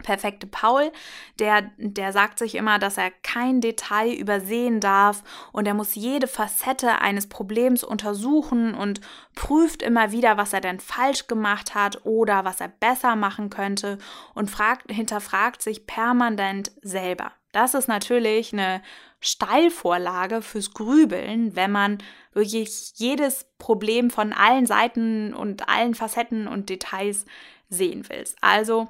perfekte 0.02 0.46
Paul, 0.46 0.92
der, 1.38 1.70
der 1.78 2.12
sagt 2.12 2.38
sich 2.38 2.54
immer, 2.54 2.78
dass 2.78 2.98
er 2.98 3.10
kein 3.10 3.60
Detail 3.60 4.12
übersehen 4.12 4.80
darf 4.80 5.22
und 5.52 5.66
er 5.66 5.74
muss 5.74 5.94
jede 5.94 6.26
Facette 6.26 7.00
eines 7.00 7.28
Problems 7.28 7.84
untersuchen 7.84 8.74
und 8.74 9.00
prüft 9.34 9.82
immer 9.82 10.12
wieder, 10.12 10.36
was 10.36 10.52
er 10.52 10.60
denn 10.60 10.80
falsch 10.80 11.26
gemacht 11.26 11.74
hat 11.74 12.04
oder 12.04 12.44
was 12.44 12.60
er 12.60 12.68
besser 12.68 13.16
machen 13.16 13.50
könnte 13.50 13.98
und 14.34 14.50
fragt, 14.50 14.90
hinterfragt 14.90 15.62
sich 15.62 15.86
permanent 15.86 16.72
selber. 16.82 17.32
Das 17.52 17.74
ist 17.74 17.86
natürlich 17.86 18.52
eine 18.52 18.82
Steilvorlage 19.20 20.42
fürs 20.42 20.74
Grübeln, 20.74 21.54
wenn 21.54 21.70
man 21.70 21.98
wirklich 22.32 22.92
jedes 22.96 23.46
Problem 23.58 24.10
von 24.10 24.32
allen 24.32 24.66
Seiten 24.66 25.32
und 25.32 25.68
allen 25.68 25.94
Facetten 25.94 26.48
und 26.48 26.68
Details 26.68 27.24
sehen 27.70 28.08
will. 28.08 28.24
Also 28.40 28.88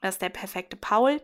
das 0.00 0.16
ist 0.16 0.22
der 0.22 0.28
perfekte 0.28 0.76
Paul. 0.76 1.20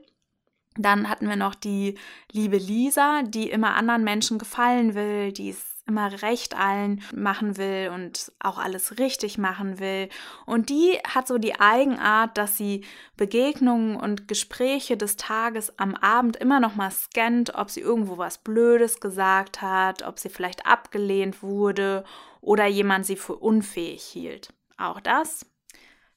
Dann 0.77 1.09
hatten 1.09 1.29
wir 1.29 1.37
noch 1.37 1.55
die 1.55 1.99
liebe 2.31 2.57
Lisa, 2.57 3.23
die 3.23 3.51
immer 3.51 3.75
anderen 3.75 4.05
Menschen 4.05 4.39
gefallen 4.39 4.95
will, 4.95 5.33
die 5.33 5.51
es 5.51 5.73
immer 5.87 6.23
recht 6.23 6.57
allen 6.57 7.03
machen 7.13 7.57
will 7.57 7.91
und 7.93 8.33
auch 8.39 8.59
alles 8.59 8.99
richtig 8.99 9.37
machen 9.37 9.81
will. 9.81 10.09
Und 10.47 10.69
die 10.71 10.99
hat 11.07 11.27
so 11.27 11.39
die 11.39 11.59
Eigenart, 11.59 12.39
dass 12.39 12.57
sie 12.57 12.85
Begegnungen 13.17 13.97
und 13.97 14.29
Gespräche 14.29 14.97
des 14.97 15.17
Tages 15.17 15.79
am 15.79 15.95
Abend 15.97 16.37
immer 16.37 16.61
noch 16.61 16.77
mal 16.77 16.91
scannt, 16.91 17.55
ob 17.55 17.71
sie 17.71 17.81
irgendwo 17.81 18.17
was 18.17 18.39
Blödes 18.39 19.01
gesagt 19.01 19.61
hat, 19.61 20.03
ob 20.03 20.19
sie 20.19 20.29
vielleicht 20.29 20.67
abgelehnt 20.67 21.43
wurde 21.43 22.05
oder 22.41 22.67
jemand 22.67 23.05
sie 23.05 23.17
für 23.17 23.37
unfähig 23.37 24.03
hielt. 24.05 24.53
Auch 24.79 25.01
das 25.01 25.47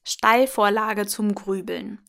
Steilvorlage 0.04 1.08
zum 1.08 1.34
Grübeln. 1.34 2.00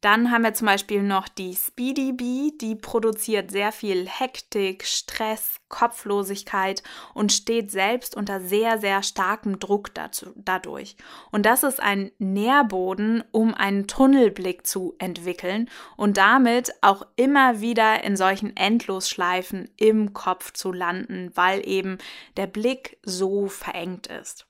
Dann 0.00 0.30
haben 0.30 0.44
wir 0.44 0.54
zum 0.54 0.66
Beispiel 0.66 1.02
noch 1.02 1.28
die 1.28 1.54
Speedy 1.54 2.12
Bee, 2.12 2.52
die 2.58 2.74
produziert 2.74 3.50
sehr 3.50 3.70
viel 3.70 4.08
Hektik, 4.08 4.86
Stress, 4.86 5.56
Kopflosigkeit 5.68 6.82
und 7.12 7.32
steht 7.32 7.70
selbst 7.70 8.16
unter 8.16 8.40
sehr, 8.40 8.78
sehr 8.78 9.02
starkem 9.02 9.58
Druck 9.58 9.94
dazu, 9.94 10.32
dadurch. 10.36 10.96
Und 11.30 11.44
das 11.44 11.64
ist 11.64 11.80
ein 11.80 12.12
Nährboden, 12.18 13.22
um 13.30 13.54
einen 13.54 13.88
Tunnelblick 13.88 14.66
zu 14.66 14.94
entwickeln 14.98 15.68
und 15.98 16.16
damit 16.16 16.72
auch 16.80 17.06
immer 17.16 17.60
wieder 17.60 18.02
in 18.02 18.16
solchen 18.16 18.56
Endlosschleifen 18.56 19.68
im 19.76 20.14
Kopf 20.14 20.52
zu 20.52 20.72
landen, 20.72 21.30
weil 21.34 21.66
eben 21.68 21.98
der 22.38 22.46
Blick 22.46 22.96
so 23.02 23.48
verengt 23.48 24.06
ist. 24.06 24.46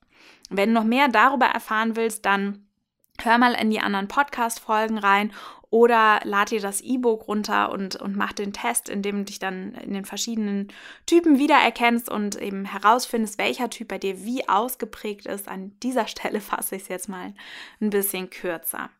Wenn 0.48 0.70
du 0.70 0.74
noch 0.74 0.84
mehr 0.84 1.08
darüber 1.08 1.46
erfahren 1.46 1.96
willst, 1.96 2.24
dann 2.24 2.69
hör 3.24 3.38
mal 3.38 3.54
in 3.54 3.70
die 3.70 3.80
anderen 3.80 4.08
Podcast-Folgen 4.08 4.98
rein 4.98 5.32
oder 5.70 6.20
lad 6.24 6.50
dir 6.50 6.60
das 6.60 6.80
E-Book 6.80 7.28
runter 7.28 7.70
und, 7.70 7.96
und 7.96 8.16
mach 8.16 8.32
den 8.32 8.52
Test, 8.52 8.88
in 8.88 9.02
dem 9.02 9.18
du 9.18 9.24
dich 9.24 9.38
dann 9.38 9.72
in 9.74 9.94
den 9.94 10.04
verschiedenen 10.04 10.68
Typen 11.06 11.38
wiedererkennst 11.38 12.08
und 12.08 12.40
eben 12.40 12.64
herausfindest, 12.64 13.38
welcher 13.38 13.70
Typ 13.70 13.88
bei 13.88 13.98
dir 13.98 14.24
wie 14.24 14.48
ausgeprägt 14.48 15.26
ist. 15.26 15.48
An 15.48 15.72
dieser 15.82 16.08
Stelle 16.08 16.40
fasse 16.40 16.76
ich 16.76 16.82
es 16.82 16.88
jetzt 16.88 17.08
mal 17.08 17.34
ein 17.80 17.90
bisschen 17.90 18.30
kürzer. 18.30 18.90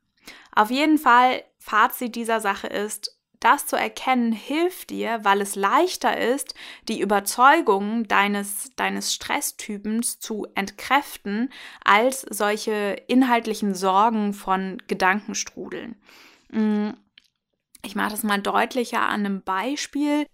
Auf 0.55 0.71
jeden 0.71 0.99
Fall, 0.99 1.43
Fazit 1.59 2.15
dieser 2.15 2.41
Sache 2.41 2.69
ist, 2.69 3.20
das 3.41 3.67
zu 3.67 3.77
erkennen 3.77 4.33
hilft 4.33 4.91
dir, 4.91 5.21
weil 5.25 5.41
es 5.41 5.57
leichter 5.57 6.17
ist, 6.17 6.55
die 6.89 7.01
Überzeugungen 7.01 8.07
deines, 8.07 8.71
deines 8.77 9.15
Stresstypens 9.15 10.21
zu 10.21 10.47
entkräften, 10.55 11.51
als 11.83 12.21
solche 12.21 13.03
inhaltlichen 13.09 13.75
Sorgen 13.75 14.35
von 14.35 14.83
Gedankenstrudeln. 14.87 15.97
Mm, 16.51 16.91
ich 17.83 17.95
mache 17.95 18.11
das 18.11 18.23
mal 18.23 18.41
deutlicher 18.41 19.01
an 19.01 19.25
einem 19.25 19.43
Beispiel. 19.43 20.27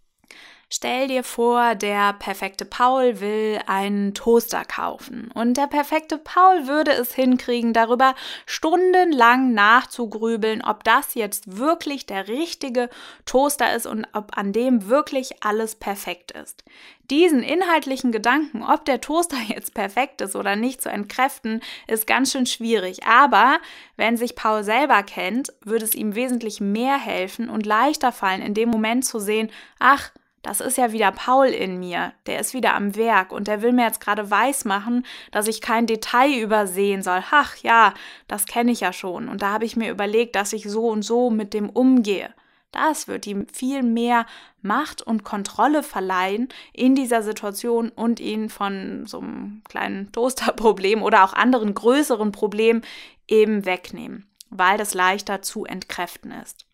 Stell 0.68 1.06
dir 1.06 1.22
vor, 1.22 1.76
der 1.76 2.12
perfekte 2.14 2.64
Paul 2.64 3.20
will 3.20 3.60
einen 3.68 4.14
Toaster 4.14 4.64
kaufen 4.64 5.30
und 5.32 5.56
der 5.56 5.68
perfekte 5.68 6.18
Paul 6.18 6.66
würde 6.66 6.90
es 6.90 7.14
hinkriegen, 7.14 7.72
darüber 7.72 8.16
stundenlang 8.46 9.54
nachzugrübeln, 9.54 10.64
ob 10.64 10.82
das 10.82 11.14
jetzt 11.14 11.56
wirklich 11.56 12.04
der 12.06 12.26
richtige 12.26 12.90
Toaster 13.26 13.76
ist 13.76 13.86
und 13.86 14.08
ob 14.12 14.36
an 14.36 14.52
dem 14.52 14.88
wirklich 14.88 15.36
alles 15.44 15.76
perfekt 15.76 16.32
ist. 16.32 16.64
Diesen 17.10 17.44
inhaltlichen 17.44 18.10
Gedanken, 18.10 18.64
ob 18.64 18.84
der 18.86 19.00
Toaster 19.00 19.38
jetzt 19.48 19.72
perfekt 19.72 20.20
ist 20.20 20.34
oder 20.34 20.56
nicht 20.56 20.82
zu 20.82 20.88
entkräften, 20.88 21.62
ist 21.86 22.08
ganz 22.08 22.32
schön 22.32 22.46
schwierig. 22.46 23.04
Aber 23.04 23.60
wenn 23.96 24.16
sich 24.16 24.34
Paul 24.34 24.64
selber 24.64 25.04
kennt, 25.04 25.52
würde 25.60 25.84
es 25.84 25.94
ihm 25.94 26.16
wesentlich 26.16 26.60
mehr 26.60 26.98
helfen 26.98 27.50
und 27.50 27.64
leichter 27.64 28.10
fallen, 28.10 28.42
in 28.42 28.54
dem 28.54 28.68
Moment 28.68 29.04
zu 29.04 29.20
sehen, 29.20 29.52
ach, 29.78 30.10
das 30.46 30.60
ist 30.60 30.78
ja 30.78 30.92
wieder 30.92 31.10
Paul 31.10 31.48
in 31.48 31.80
mir, 31.80 32.12
der 32.26 32.38
ist 32.38 32.54
wieder 32.54 32.74
am 32.74 32.94
Werk 32.94 33.32
und 33.32 33.48
der 33.48 33.62
will 33.62 33.72
mir 33.72 33.84
jetzt 33.84 34.00
gerade 34.00 34.30
weismachen, 34.30 35.04
dass 35.32 35.48
ich 35.48 35.60
kein 35.60 35.88
Detail 35.88 36.38
übersehen 36.38 37.02
soll. 37.02 37.20
Ach 37.32 37.56
ja, 37.56 37.92
das 38.28 38.46
kenne 38.46 38.70
ich 38.70 38.78
ja 38.78 38.92
schon 38.92 39.28
und 39.28 39.42
da 39.42 39.50
habe 39.50 39.64
ich 39.64 39.74
mir 39.74 39.90
überlegt, 39.90 40.36
dass 40.36 40.52
ich 40.52 40.70
so 40.70 40.86
und 40.86 41.02
so 41.02 41.30
mit 41.30 41.52
dem 41.52 41.68
umgehe. 41.68 42.32
Das 42.70 43.08
wird 43.08 43.26
ihm 43.26 43.48
viel 43.48 43.82
mehr 43.82 44.24
Macht 44.62 45.02
und 45.02 45.24
Kontrolle 45.24 45.82
verleihen 45.82 46.48
in 46.72 46.94
dieser 46.94 47.22
Situation 47.22 47.88
und 47.88 48.20
ihn 48.20 48.48
von 48.48 49.04
so 49.06 49.18
einem 49.18 49.62
kleinen 49.68 50.12
Toasterproblem 50.12 51.02
oder 51.02 51.24
auch 51.24 51.32
anderen 51.32 51.74
größeren 51.74 52.30
Problemen 52.30 52.82
eben 53.26 53.64
wegnehmen, 53.64 54.30
weil 54.50 54.78
das 54.78 54.94
leichter 54.94 55.42
zu 55.42 55.64
entkräften 55.64 56.30
ist. 56.30 56.65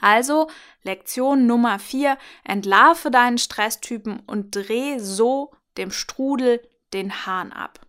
Also 0.00 0.48
Lektion 0.82 1.46
Nummer 1.46 1.78
4, 1.78 2.16
entlarve 2.44 3.10
deinen 3.10 3.38
Stresstypen 3.38 4.20
und 4.26 4.54
dreh 4.54 4.98
so 4.98 5.52
dem 5.76 5.90
Strudel 5.90 6.60
den 6.92 7.26
Hahn 7.26 7.52
ab. 7.52 7.80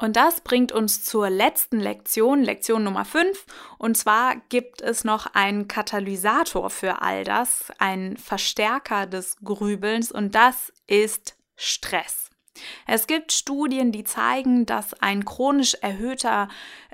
Und 0.00 0.16
das 0.16 0.40
bringt 0.40 0.72
uns 0.72 1.04
zur 1.04 1.28
letzten 1.28 1.78
Lektion, 1.78 2.42
Lektion 2.42 2.82
Nummer 2.82 3.04
5. 3.04 3.44
Und 3.76 3.98
zwar 3.98 4.36
gibt 4.48 4.80
es 4.80 5.04
noch 5.04 5.26
einen 5.34 5.68
Katalysator 5.68 6.70
für 6.70 7.02
all 7.02 7.22
das, 7.22 7.70
einen 7.78 8.16
Verstärker 8.16 9.06
des 9.06 9.36
Grübelns 9.44 10.10
und 10.10 10.34
das 10.34 10.72
ist 10.86 11.36
Stress. 11.54 12.29
Es 12.86 13.06
gibt 13.06 13.32
Studien, 13.32 13.92
die 13.92 14.04
zeigen, 14.04 14.66
dass 14.66 14.94
ein 15.02 15.24
chronisch 15.24 15.74
erhöhter 15.80 16.48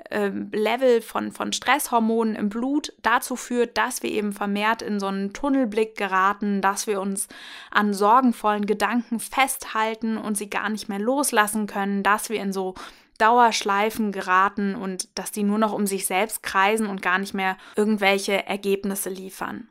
äh, 0.09 0.27
Level 0.27 1.01
von, 1.01 1.31
von 1.31 1.53
Stresshormonen 1.53 2.35
im 2.35 2.49
Blut 2.49 2.93
dazu 3.01 3.35
führt, 3.35 3.77
dass 3.77 4.03
wir 4.03 4.11
eben 4.11 4.33
vermehrt 4.33 4.81
in 4.81 4.99
so 4.99 5.07
einen 5.07 5.33
Tunnelblick 5.33 5.97
geraten, 5.97 6.61
dass 6.61 6.87
wir 6.87 7.01
uns 7.01 7.27
an 7.71 7.93
sorgenvollen 7.93 8.65
Gedanken 8.65 9.19
festhalten 9.19 10.17
und 10.17 10.37
sie 10.37 10.49
gar 10.49 10.69
nicht 10.69 10.89
mehr 10.89 10.99
loslassen 10.99 11.67
können, 11.67 12.03
dass 12.03 12.29
wir 12.29 12.41
in 12.41 12.53
so 12.53 12.75
Dauerschleifen 13.17 14.11
geraten 14.11 14.75
und 14.75 15.17
dass 15.17 15.31
die 15.31 15.43
nur 15.43 15.57
noch 15.57 15.73
um 15.73 15.87
sich 15.87 16.05
selbst 16.05 16.43
kreisen 16.43 16.87
und 16.87 17.01
gar 17.01 17.17
nicht 17.17 17.33
mehr 17.33 17.57
irgendwelche 17.75 18.45
Ergebnisse 18.45 19.09
liefern. 19.09 19.67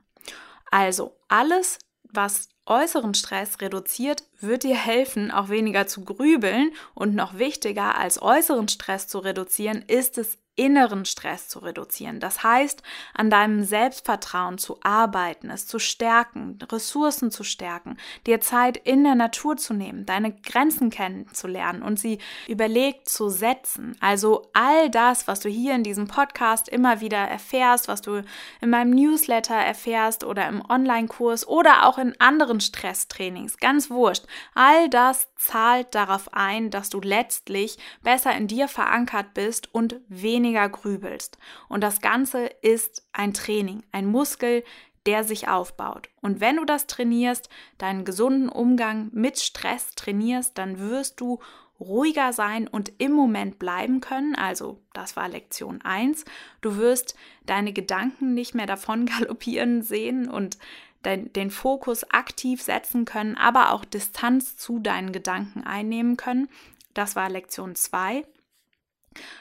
Also 0.70 1.16
alles, 1.28 1.78
was 2.10 2.48
äußeren 2.66 3.14
Stress 3.14 3.60
reduziert, 3.60 4.24
wird 4.40 4.62
dir 4.62 4.76
helfen, 4.76 5.30
auch 5.30 5.48
weniger 5.48 5.86
zu 5.86 6.04
grübeln 6.04 6.72
und 6.94 7.14
noch 7.14 7.38
wichtiger 7.38 7.98
als 7.98 8.20
äußeren 8.20 8.68
Stress 8.68 9.08
zu 9.08 9.18
reduzieren, 9.18 9.84
ist 9.86 10.18
es 10.18 10.38
inneren 10.56 11.04
Stress 11.04 11.48
zu 11.48 11.58
reduzieren. 11.60 12.18
Das 12.18 12.42
heißt, 12.42 12.82
an 13.14 13.30
deinem 13.30 13.62
Selbstvertrauen 13.62 14.56
zu 14.58 14.78
arbeiten, 14.82 15.50
es 15.50 15.66
zu 15.66 15.78
stärken, 15.78 16.58
Ressourcen 16.72 17.30
zu 17.30 17.44
stärken, 17.44 17.98
dir 18.26 18.40
Zeit 18.40 18.78
in 18.78 19.04
der 19.04 19.14
Natur 19.14 19.58
zu 19.58 19.74
nehmen, 19.74 20.06
deine 20.06 20.32
Grenzen 20.32 20.88
kennenzulernen 20.88 21.82
und 21.82 22.00
sie 22.00 22.18
überlegt 22.48 23.08
zu 23.08 23.28
setzen. 23.28 23.96
Also 24.00 24.48
all 24.54 24.90
das, 24.90 25.28
was 25.28 25.40
du 25.40 25.50
hier 25.50 25.74
in 25.74 25.82
diesem 25.82 26.08
Podcast 26.08 26.68
immer 26.68 27.00
wieder 27.00 27.18
erfährst, 27.18 27.86
was 27.86 28.00
du 28.00 28.22
in 28.62 28.70
meinem 28.70 28.90
Newsletter 28.90 29.54
erfährst 29.54 30.24
oder 30.24 30.48
im 30.48 30.62
Online-Kurs 30.66 31.46
oder 31.46 31.86
auch 31.86 31.98
in 31.98 32.18
anderen 32.18 32.60
Stresstrainings, 32.60 33.58
ganz 33.58 33.90
wurscht. 33.90 34.25
All 34.54 34.88
das 34.88 35.28
zahlt 35.36 35.94
darauf 35.94 36.32
ein, 36.32 36.70
dass 36.70 36.90
du 36.90 37.00
letztlich 37.00 37.78
besser 38.02 38.34
in 38.36 38.46
dir 38.46 38.68
verankert 38.68 39.34
bist 39.34 39.72
und 39.74 40.00
weniger 40.08 40.68
grübelst. 40.68 41.38
Und 41.68 41.82
das 41.82 42.00
Ganze 42.00 42.46
ist 42.62 43.06
ein 43.12 43.34
Training, 43.34 43.82
ein 43.92 44.06
Muskel, 44.06 44.64
der 45.06 45.24
sich 45.24 45.48
aufbaut. 45.48 46.08
Und 46.20 46.40
wenn 46.40 46.56
du 46.56 46.64
das 46.64 46.86
trainierst, 46.86 47.48
deinen 47.78 48.04
gesunden 48.04 48.48
Umgang 48.48 49.10
mit 49.12 49.38
Stress 49.38 49.94
trainierst, 49.94 50.58
dann 50.58 50.78
wirst 50.78 51.20
du 51.20 51.38
ruhiger 51.78 52.32
sein 52.32 52.68
und 52.68 52.92
im 52.98 53.12
Moment 53.12 53.58
bleiben 53.58 54.00
können. 54.00 54.34
Also, 54.34 54.80
das 54.92 55.16
war 55.16 55.28
Lektion 55.28 55.82
1. 55.82 56.24
Du 56.60 56.76
wirst 56.76 57.14
deine 57.44 57.72
Gedanken 57.72 58.34
nicht 58.34 58.54
mehr 58.54 58.66
davon 58.66 59.06
galoppieren 59.18 59.82
sehen 59.82 60.28
und 60.28 60.58
den, 61.06 61.32
den 61.32 61.50
Fokus 61.50 62.04
aktiv 62.10 62.60
setzen 62.60 63.04
können, 63.04 63.36
aber 63.36 63.72
auch 63.72 63.84
Distanz 63.84 64.56
zu 64.56 64.78
deinen 64.80 65.12
Gedanken 65.12 65.64
einnehmen 65.64 66.16
können. 66.16 66.48
Das 66.92 67.16
war 67.16 67.30
Lektion 67.30 67.74
2. 67.74 68.26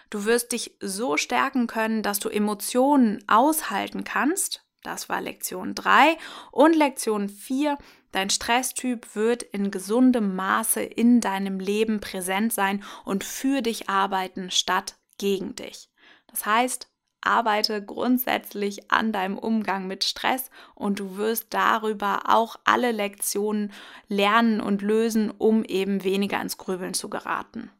Du 0.09 0.23
wirst 0.25 0.53
dich 0.53 0.77
so 0.79 1.17
stärken 1.17 1.67
können, 1.67 2.03
dass 2.03 2.19
du 2.19 2.29
Emotionen 2.29 3.23
aushalten 3.27 4.03
kannst. 4.03 4.63
Das 4.83 5.09
war 5.09 5.19
Lektion 5.19 5.73
3. 5.75 6.17
Und 6.51 6.75
Lektion 6.75 7.27
4, 7.27 7.77
dein 8.11 8.29
Stresstyp 8.29 9.15
wird 9.15 9.43
in 9.43 9.71
gesundem 9.71 10.35
Maße 10.35 10.81
in 10.81 11.19
deinem 11.19 11.59
Leben 11.59 11.99
präsent 11.99 12.53
sein 12.53 12.83
und 13.03 13.23
für 13.23 13.61
dich 13.61 13.89
arbeiten 13.89 14.51
statt 14.51 14.95
gegen 15.17 15.55
dich. 15.55 15.89
Das 16.27 16.45
heißt, 16.45 16.87
arbeite 17.25 17.83
grundsätzlich 17.83 18.91
an 18.91 19.11
deinem 19.11 19.37
Umgang 19.37 19.87
mit 19.87 20.03
Stress 20.03 20.49
und 20.73 20.99
du 20.99 21.17
wirst 21.17 21.47
darüber 21.49 22.23
auch 22.27 22.57
alle 22.63 22.91
Lektionen 22.91 23.71
lernen 24.07 24.61
und 24.61 24.81
lösen, 24.81 25.31
um 25.37 25.63
eben 25.63 26.03
weniger 26.03 26.41
ins 26.41 26.57
Grübeln 26.57 26.93
zu 26.93 27.09
geraten. 27.09 27.71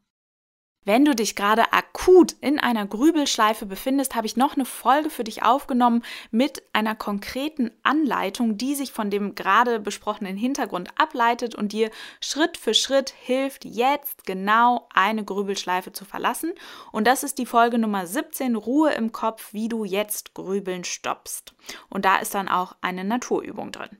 Wenn 0.86 1.04
du 1.04 1.16
dich 1.16 1.34
gerade 1.34 1.72
akut 1.72 2.36
in 2.40 2.60
einer 2.60 2.86
Grübelschleife 2.86 3.66
befindest, 3.66 4.14
habe 4.14 4.28
ich 4.28 4.36
noch 4.36 4.54
eine 4.54 4.64
Folge 4.64 5.10
für 5.10 5.24
dich 5.24 5.42
aufgenommen 5.42 6.04
mit 6.30 6.62
einer 6.72 6.94
konkreten 6.94 7.72
Anleitung, 7.82 8.56
die 8.56 8.76
sich 8.76 8.92
von 8.92 9.10
dem 9.10 9.34
gerade 9.34 9.80
besprochenen 9.80 10.36
Hintergrund 10.36 10.90
ableitet 10.96 11.56
und 11.56 11.72
dir 11.72 11.90
Schritt 12.20 12.56
für 12.56 12.72
Schritt 12.72 13.10
hilft, 13.10 13.64
jetzt 13.64 14.26
genau 14.26 14.88
eine 14.94 15.24
Grübelschleife 15.24 15.92
zu 15.92 16.04
verlassen. 16.04 16.52
Und 16.92 17.08
das 17.08 17.24
ist 17.24 17.38
die 17.38 17.46
Folge 17.46 17.78
Nummer 17.78 18.06
17, 18.06 18.54
Ruhe 18.54 18.92
im 18.92 19.10
Kopf, 19.10 19.52
wie 19.52 19.68
du 19.68 19.84
jetzt 19.84 20.34
Grübeln 20.34 20.84
stoppst. 20.84 21.56
Und 21.90 22.04
da 22.04 22.18
ist 22.18 22.32
dann 22.32 22.48
auch 22.48 22.76
eine 22.80 23.02
Naturübung 23.02 23.72
drin. 23.72 23.98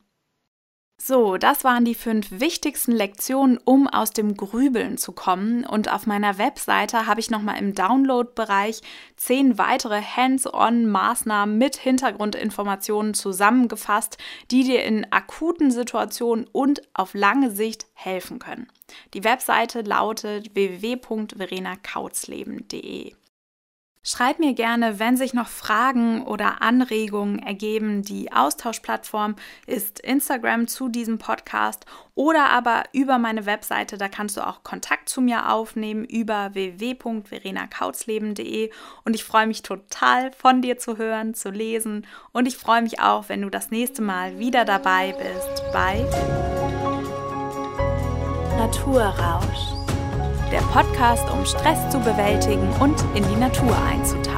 So, 1.09 1.37
das 1.37 1.63
waren 1.63 1.85
die 1.85 1.95
fünf 1.95 2.33
wichtigsten 2.33 2.91
Lektionen, 2.91 3.61
um 3.65 3.87
aus 3.87 4.11
dem 4.11 4.37
Grübeln 4.37 4.99
zu 4.99 5.13
kommen. 5.13 5.65
Und 5.65 5.93
auf 5.93 6.09
meiner 6.09 6.37
Webseite 6.37 7.07
habe 7.07 7.21
ich 7.21 7.31
nochmal 7.31 7.61
im 7.61 7.77
Download-Bereich 7.77 8.81
zehn 9.17 9.57
weitere 9.57 10.03
Hands-on-Maßnahmen 10.03 11.57
mit 11.57 11.77
Hintergrundinformationen 11.77 13.15
zusammengefasst, 13.15 14.19
die 14.51 14.65
dir 14.65 14.83
in 14.83 15.07
akuten 15.13 15.71
Situationen 15.71 16.49
und 16.51 16.83
auf 16.93 17.15
lange 17.15 17.53
Sicht 17.53 17.87
helfen 17.95 18.41
können. 18.41 18.67
Die 19.15 19.23
Webseite 19.23 19.83
lautet 19.83 20.57
www.verenakautzleben.de. 20.57 23.15
Schreib 24.09 24.39
mir 24.39 24.55
gerne, 24.55 25.01
wenn 25.01 25.17
sich 25.17 25.35
noch 25.35 25.49
Fragen 25.49 26.23
oder 26.23 26.63
Anregungen 26.63 27.41
ergeben. 27.41 28.03
Die 28.03 28.31
Austauschplattform 28.31 29.35
ist 29.67 29.99
Instagram 29.99 30.69
zu 30.69 30.89
diesem 30.89 31.19
Podcast 31.19 31.87
oder 32.15 32.51
aber 32.51 32.85
über 32.93 33.19
meine 33.19 33.47
Webseite. 33.47 33.99
Da 33.99 34.09
kannst 34.09 34.37
du 34.37 34.47
auch 34.47 34.63
Kontakt 34.63 35.09
zu 35.09 35.21
mir 35.21 35.53
aufnehmen 35.53 36.05
über 36.05 36.55
www.verenakautzleben.de. 36.55 38.71
Und 39.05 39.17
ich 39.17 39.25
freue 39.25 39.49
mich 39.49 39.63
total, 39.63 40.31
von 40.31 40.63
dir 40.63 40.79
zu 40.79 40.99
hören, 40.99 41.35
zu 41.35 41.51
lesen. 41.51 42.07
Und 42.31 42.47
ich 42.47 42.57
freue 42.57 42.83
mich 42.83 43.01
auch, 43.01 43.29
wenn 43.29 43.43
du 43.43 43.51
das 43.51 43.73
nächste 43.73 44.03
Mal 44.03 44.39
wieder 44.39 44.65
dabei 44.65 45.17
bist 45.19 45.65
bei 45.73 46.07
Naturrausch 48.57 49.76
der 50.51 50.61
Podcast, 50.61 51.29
um 51.31 51.45
Stress 51.45 51.91
zu 51.91 51.99
bewältigen 51.99 52.69
und 52.81 53.03
in 53.15 53.25
die 53.29 53.37
Natur 53.37 53.77
einzutauchen. 53.91 54.36